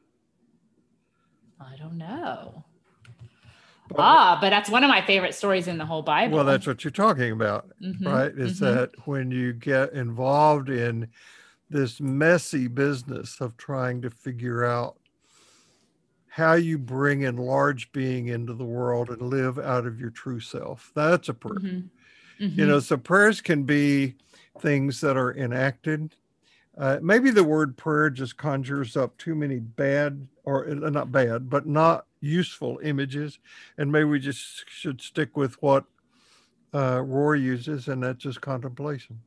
I 1.72 1.76
don't 1.76 1.98
know. 1.98 2.64
But, 3.88 4.00
ah, 4.00 4.38
but 4.40 4.50
that's 4.50 4.70
one 4.70 4.82
of 4.82 4.88
my 4.88 5.04
favorite 5.04 5.34
stories 5.34 5.68
in 5.68 5.78
the 5.78 5.84
whole 5.84 6.02
Bible. 6.02 6.36
Well, 6.36 6.44
that's 6.44 6.66
what 6.66 6.84
you're 6.84 6.90
talking 6.90 7.32
about, 7.32 7.68
mm-hmm, 7.82 8.06
right? 8.06 8.32
Is 8.32 8.60
mm-hmm. 8.60 8.74
that 8.74 8.90
when 9.06 9.30
you 9.30 9.52
get 9.52 9.92
involved 9.92 10.70
in 10.70 11.08
this 11.70 12.00
messy 12.00 12.66
business 12.66 13.40
of 13.40 13.56
trying 13.56 14.00
to 14.02 14.10
figure 14.10 14.64
out 14.64 14.96
how 16.28 16.54
you 16.54 16.78
bring 16.78 17.22
enlarged 17.22 17.92
being 17.92 18.28
into 18.28 18.54
the 18.54 18.64
world 18.64 19.08
and 19.10 19.22
live 19.22 19.58
out 19.58 19.86
of 19.86 20.00
your 20.00 20.10
true 20.10 20.40
self. 20.40 20.90
That's 20.94 21.28
a 21.28 21.34
prayer. 21.34 21.54
Mm-hmm. 21.60 21.80
You 22.38 22.66
know, 22.66 22.78
mm-hmm. 22.78 22.84
so 22.84 22.96
prayers 22.96 23.40
can 23.40 23.62
be 23.62 24.16
things 24.58 25.00
that 25.00 25.16
are 25.16 25.32
enacted. 25.36 26.12
Uh, 26.76 26.98
maybe 27.00 27.30
the 27.30 27.44
word 27.44 27.76
prayer 27.76 28.10
just 28.10 28.36
conjures 28.36 28.96
up 28.96 29.16
too 29.16 29.34
many 29.34 29.58
bad, 29.60 30.26
or 30.44 30.68
uh, 30.68 30.90
not 30.90 31.12
bad, 31.12 31.48
but 31.48 31.66
not 31.66 32.06
useful 32.20 32.80
images. 32.82 33.38
And 33.78 33.92
maybe 33.92 34.04
we 34.04 34.18
just 34.18 34.68
should 34.68 35.00
stick 35.00 35.36
with 35.36 35.60
what 35.62 35.84
uh, 36.72 37.02
uses, 37.34 37.86
and 37.86 38.02
that's 38.02 38.18
just 38.18 38.40
contemplation. 38.40 39.20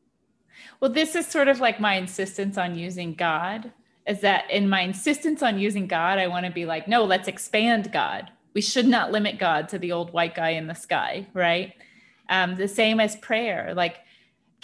Well, 0.79 0.91
this 0.91 1.15
is 1.15 1.27
sort 1.27 1.47
of 1.47 1.59
like 1.59 1.79
my 1.79 1.95
insistence 1.95 2.57
on 2.57 2.77
using 2.77 3.13
God, 3.13 3.71
is 4.05 4.21
that 4.21 4.49
in 4.51 4.67
my 4.67 4.81
insistence 4.81 5.41
on 5.41 5.59
using 5.59 5.87
God, 5.87 6.19
I 6.19 6.27
want 6.27 6.45
to 6.45 6.51
be 6.51 6.65
like, 6.65 6.87
no, 6.87 7.05
let's 7.05 7.27
expand 7.27 7.91
God. 7.91 8.31
We 8.53 8.61
should 8.61 8.87
not 8.87 9.11
limit 9.11 9.39
God 9.39 9.69
to 9.69 9.79
the 9.79 9.91
old 9.91 10.11
white 10.11 10.35
guy 10.35 10.51
in 10.51 10.67
the 10.67 10.73
sky, 10.73 11.27
right? 11.33 11.73
Um, 12.27 12.55
the 12.55 12.67
same 12.67 12.99
as 12.99 13.15
prayer. 13.15 13.73
Like, 13.75 13.97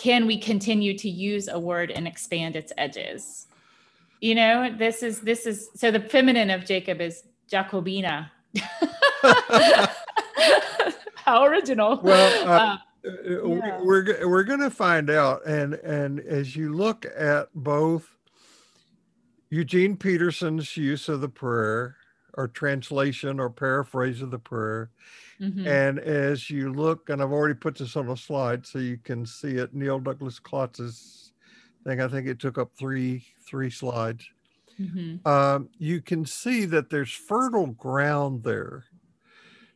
can 0.04 0.28
we 0.28 0.38
continue 0.38 0.98
to 0.98 1.10
use 1.10 1.48
a 1.48 1.58
word 1.58 1.90
and 1.90 2.06
expand 2.06 2.58
its 2.58 2.74
edges? 2.78 3.48
You 4.20 4.36
know, 4.36 4.76
this 4.78 5.02
is 5.02 5.22
this 5.22 5.46
is 5.46 5.70
so 5.76 5.92
the 5.92 6.02
feminine 6.02 6.50
of 6.50 6.66
Jacob 6.66 7.00
is 7.00 7.24
Jacobina. 7.50 8.30
How 11.16 11.46
original. 11.46 12.02
Well, 12.04 12.50
uh, 12.50 12.74
um, 12.74 12.80
yeah. 13.06 13.80
we're 13.82 14.28
we're 14.28 14.44
going 14.44 14.60
to 14.60 14.70
find 14.70 15.10
out, 15.10 15.46
and 15.46 15.76
and 15.76 16.20
as 16.20 16.54
you 16.54 16.74
look 16.74 17.06
at 17.18 17.48
both 17.56 18.18
Eugene 19.50 19.96
Peterson's 19.96 20.76
use 20.76 21.08
of 21.08 21.22
the 21.22 21.30
prayer, 21.30 21.96
or 22.34 22.50
translation 22.50 23.40
or 23.40 23.50
paraphrase 23.50 24.22
of 24.22 24.32
the 24.32 24.40
prayer, 24.40 24.92
Mm-hmm. 25.44 25.68
And 25.68 26.00
as 26.00 26.50
you 26.50 26.72
look, 26.72 27.10
and 27.10 27.22
I've 27.22 27.34
already 27.34 27.54
put 27.54 27.78
this 27.78 27.98
on 27.98 28.10
a 28.10 28.16
slide 28.16 28.66
so 28.66 28.80
you 28.80 28.98
can 29.04 29.26
see 29.26 29.56
it, 29.56 29.74
Neil 29.74 30.00
Douglas 30.00 30.40
Klotz's 30.40 31.34
thing. 31.84 32.00
I 32.02 32.08
think 32.08 32.28
it 32.28 32.40
took 32.40 32.58
up 32.58 32.72
three 32.78 33.26
three 33.46 33.70
slides. 33.70 34.26
Mm-hmm. 34.80 35.28
Um, 35.28 35.70
you 35.78 36.02
can 36.02 36.26
see 36.26 36.66
that 36.66 36.90
there's 36.90 37.12
fertile 37.12 37.68
ground 37.68 38.44
there 38.44 38.86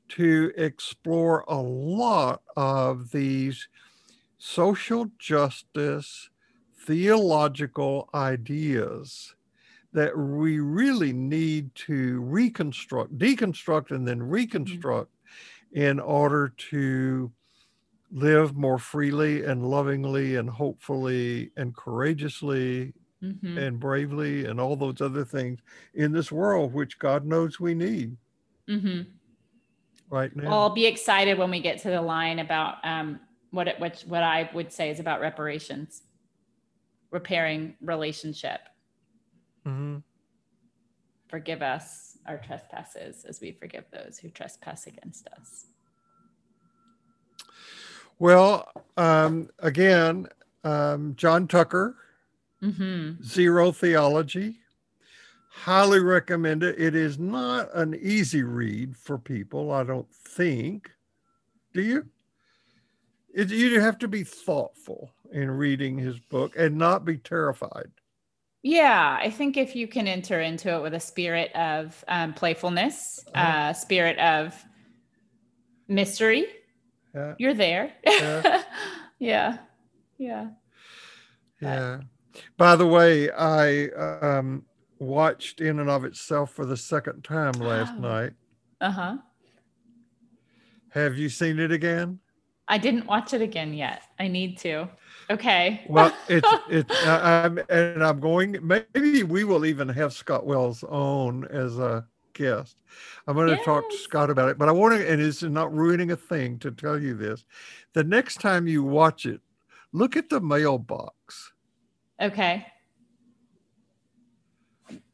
to 0.09 0.53
explore 0.55 1.43
a 1.49 1.57
lot 1.57 2.41
of 2.55 3.11
these 3.11 3.68
social 4.38 5.11
justice 5.20 6.30
theological 6.86 8.09
ideas 8.13 9.36
that 9.91 10.18
we 10.18 10.59
really 10.59 11.11
need 11.11 11.76
to 11.76 12.22
reconstruct, 12.22 13.18
deconstruct, 13.18 13.91
and 13.91 14.07
then 14.07 14.20
mm-hmm. 14.20 14.30
reconstruct 14.30 15.11
in 15.74 15.99
order 15.99 16.53
to 16.70 17.32
live 18.11 18.55
more 18.55 18.78
freely 18.78 19.43
and 19.43 19.70
lovingly 19.70 20.36
and 20.36 20.49
hopefully 20.49 21.51
and 21.57 21.76
courageously 21.76 22.93
mm-hmm. 23.22 23.57
and 23.57 23.80
bravely 23.80 24.45
and 24.45 24.59
all 24.59 24.76
those 24.76 25.01
other 25.01 25.26
things 25.26 25.59
in 25.93 26.11
this 26.11 26.32
world, 26.32 26.74
which 26.74 26.99
God 26.99 27.26
knows 27.26 27.59
we 27.59 27.74
need. 27.74 28.15
Mm-hmm. 28.70 29.01
Right 30.09 30.34
now. 30.36 30.49
Well, 30.49 30.59
I'll 30.59 30.70
be 30.70 30.86
excited 30.86 31.38
when 31.38 31.51
we 31.51 31.59
get 31.59 31.80
to 31.80 31.89
the 31.89 32.01
line 32.01 32.39
about 32.39 32.76
um, 32.84 33.20
what 33.51 33.68
it, 33.68 33.80
which, 33.80 34.03
what 34.03 34.24
I 34.24 34.49
would 34.53 34.72
say 34.72 34.89
is 34.89 35.01
about 35.01 35.20
reparations, 35.20 36.03
repairing 37.11 37.76
relationship. 37.82 38.61
Mm-hmm. 39.65 39.97
Forgive 41.28 41.61
us 41.61 42.07
our 42.28 42.38
trespasses 42.38 43.26
as 43.26 43.42
we 43.42 43.52
forgive 43.52 43.86
those 43.92 44.20
who 44.20 44.30
trespass 44.30 44.88
against 44.88 45.28
us. 45.40 45.66
Well, 48.20 48.70
um, 48.98 49.50
again, 49.60 50.28
um, 50.64 51.14
John 51.16 51.48
Tucker, 51.48 51.96
mm-hmm. 52.62 53.24
Zero 53.24 53.72
Theology. 53.72 54.58
Highly 55.50 56.00
recommend 56.00 56.64
it. 56.64 56.80
It 56.80 56.96
is 56.96 57.18
not 57.18 57.74
an 57.74 57.96
easy 58.00 58.44
read 58.44 58.96
for 58.96 59.18
people, 59.18 59.72
I 59.72 59.84
don't 59.84 60.12
think. 60.14 60.92
Do 61.74 61.82
you? 61.82 62.06
It, 63.34 63.50
you 63.50 63.80
have 63.80 63.98
to 64.00 64.08
be 64.08 64.24
thoughtful 64.24 65.12
in 65.32 65.50
reading 65.52 65.98
his 65.98 66.20
book 66.20 66.54
and 66.58 66.78
not 66.78 67.06
be 67.06 67.18
terrified. 67.18 67.92
Yeah, 68.64 69.18
I 69.22 69.30
think 69.30 69.55
if 69.55 69.76
you 69.76 69.88
can 69.88 70.08
enter 70.08 70.41
into 70.41 70.76
it 70.76 70.82
with 70.82 70.93
a 70.93 70.99
spirit 70.99 71.51
of 71.55 72.03
um, 72.08 72.34
playfulness, 72.34 73.24
a 73.34 73.39
uh-huh. 73.39 73.60
uh, 73.60 73.74
spirit 73.74 74.18
of 74.20 74.55
mystery, 75.88 76.47
yeah. 77.14 77.36
you're 77.38 77.53
there. 77.53 77.93
Yeah. 78.03 78.64
yeah. 79.20 79.58
Yeah. 80.18 80.47
Yeah. 81.62 82.01
By 82.58 82.76
the 82.76 82.86
way, 82.86 83.32
I 83.32 83.88
um, 83.89 84.66
watched 84.99 85.62
In 85.62 85.80
and 85.80 85.89
of 85.89 86.03
Itself 86.03 86.51
for 86.51 86.66
the 86.66 86.78
second 86.78 87.24
time 87.24 87.53
last 87.53 87.93
oh. 87.95 87.99
night. 87.99 88.34
Uh 88.82 88.91
huh. 88.91 89.18
Have 90.89 91.18
you 91.18 91.30
seen 91.30 91.60
it 91.60 91.72
again? 91.72 92.20
I 92.68 92.78
didn't 92.78 93.05
watch 93.05 93.34
it 93.34 93.41
again 93.41 93.74
yet. 93.74 94.03
I 94.20 94.28
need 94.28 94.58
to. 94.60 94.89
Okay. 95.30 95.86
well, 95.90 96.14
it's 96.30 96.48
it's 96.70 97.06
I'm 97.06 97.60
and 97.70 98.04
I'm 98.04 98.20
going. 98.20 98.58
Maybe 98.62 99.24
we 99.24 99.44
will 99.44 99.66
even 99.66 99.90
have 99.90 100.14
Scott 100.14 100.46
Wells 100.46 100.84
on 100.84 101.46
as 101.50 101.78
a 101.78 102.06
guest. 102.34 102.78
I'm 103.28 103.36
going 103.36 103.48
to 103.48 103.56
yes. 103.56 103.66
talk 103.66 103.90
to 103.90 103.98
Scott 103.98 104.30
about 104.30 104.50
it, 104.50 104.58
but 104.58 104.70
I 104.70 104.72
want 104.72 104.96
to, 104.96 105.10
and 105.10 105.22
it's 105.22 105.44
not 105.44 105.74
ruining 105.76 106.12
a 106.12 106.16
thing 106.16 106.60
to 106.60 106.72
tell 106.72 107.02
you 107.02 107.14
this. 107.16 107.44
The 107.94 108.04
next 108.04 108.40
time 108.40 108.68
you 108.68 108.84
watch 108.84 109.26
it, 109.26 109.42
look 109.92 110.16
at 110.16 110.30
the 110.30 110.40
mailbox. 110.40 111.54
Okay. 112.22 112.66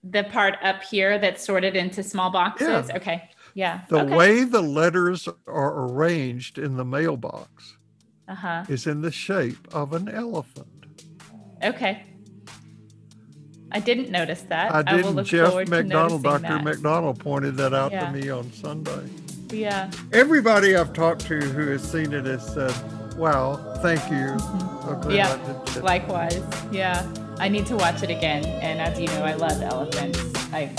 the 0.04 0.24
part 0.26 0.56
up 0.62 0.84
here 0.84 1.18
that's 1.20 1.44
sorted 1.46 1.76
into 1.76 2.04
small 2.04 2.30
boxes. 2.30 2.88
Yeah. 2.90 2.98
Okay. 2.98 3.30
Yeah. 3.56 3.82
The 3.90 4.02
okay. 4.02 4.16
way 4.16 4.44
the 4.44 4.62
letters 4.62 5.28
are 5.48 5.86
arranged 5.86 6.58
in 6.58 6.78
the 6.78 6.86
mailbox 6.86 7.78
Uh-huh. 8.34 8.66
is 8.68 8.88
in 8.88 9.02
the 9.02 9.12
shape 9.12 9.68
of 9.74 9.94
an 9.94 10.10
elephant. 10.10 10.68
Okay. 11.64 12.04
I 13.72 13.80
didn't 13.80 14.10
notice 14.12 14.42
that. 14.50 14.74
I 14.74 14.82
didn't. 14.84 15.16
look 15.16 15.26
Jeff 15.28 15.54
McDonald, 15.70 16.24
Dr. 16.24 16.42
that. 16.42 16.64
McDonald 16.64 17.20
pointed 17.20 17.56
that 17.58 17.74
out 17.74 17.92
Yeah. 17.92 18.06
to 18.12 18.12
me 18.12 18.30
on 18.30 18.52
Sunday. 18.54 19.04
Yeah. 19.52 19.90
Everybody 20.12 20.76
I've 20.76 20.94
talked 20.94 21.22
to 21.28 21.40
who 21.40 21.68
has 21.72 21.84
seen 21.84 22.12
it 22.14 22.26
has 22.26 22.46
said, 22.54 22.74
wow, 23.18 23.56
thank 23.84 24.02
you. 24.12 24.36
Glad 25.02 25.12
Yeah, 25.12 25.32
I 25.32 25.38
did 25.48 25.66
that." 25.68 25.84
Likewise. 25.84 26.44
Yeah. 26.72 27.08
I 27.40 27.50
need 27.50 27.66
to 27.68 27.76
watch 27.76 28.02
it 28.04 28.10
again. 28.10 28.46
And 28.46 28.82
as 28.82 29.00
you 29.00 29.08
know, 29.08 29.24
I 29.24 29.34
love 29.36 29.62
elephants. 29.62 30.20
I 30.52 30.72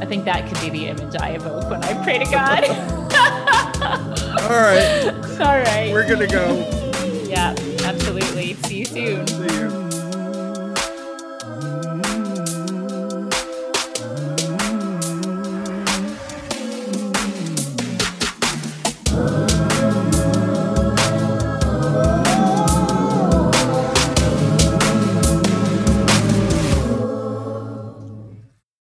I 0.00 0.04
think 0.06 0.24
that 0.26 0.48
could 0.48 0.60
be 0.60 0.70
the 0.70 0.86
image 0.86 1.16
I 1.20 1.30
evoke 1.30 1.68
when 1.68 1.82
I 1.82 1.92
pray 2.04 2.18
to 2.18 2.24
God. 2.30 2.64
All 4.48 4.54
right, 4.54 5.08
All 5.40 5.58
right. 5.58 5.90
we're 5.92 6.06
going 6.06 6.20
to 6.20 6.26
go. 6.26 6.56
Yeah, 7.28 7.50
absolutely. 7.84 8.54
See 8.54 8.78
you 8.78 8.84
soon. 8.86 9.26
See 9.26 9.54
you. 9.58 9.87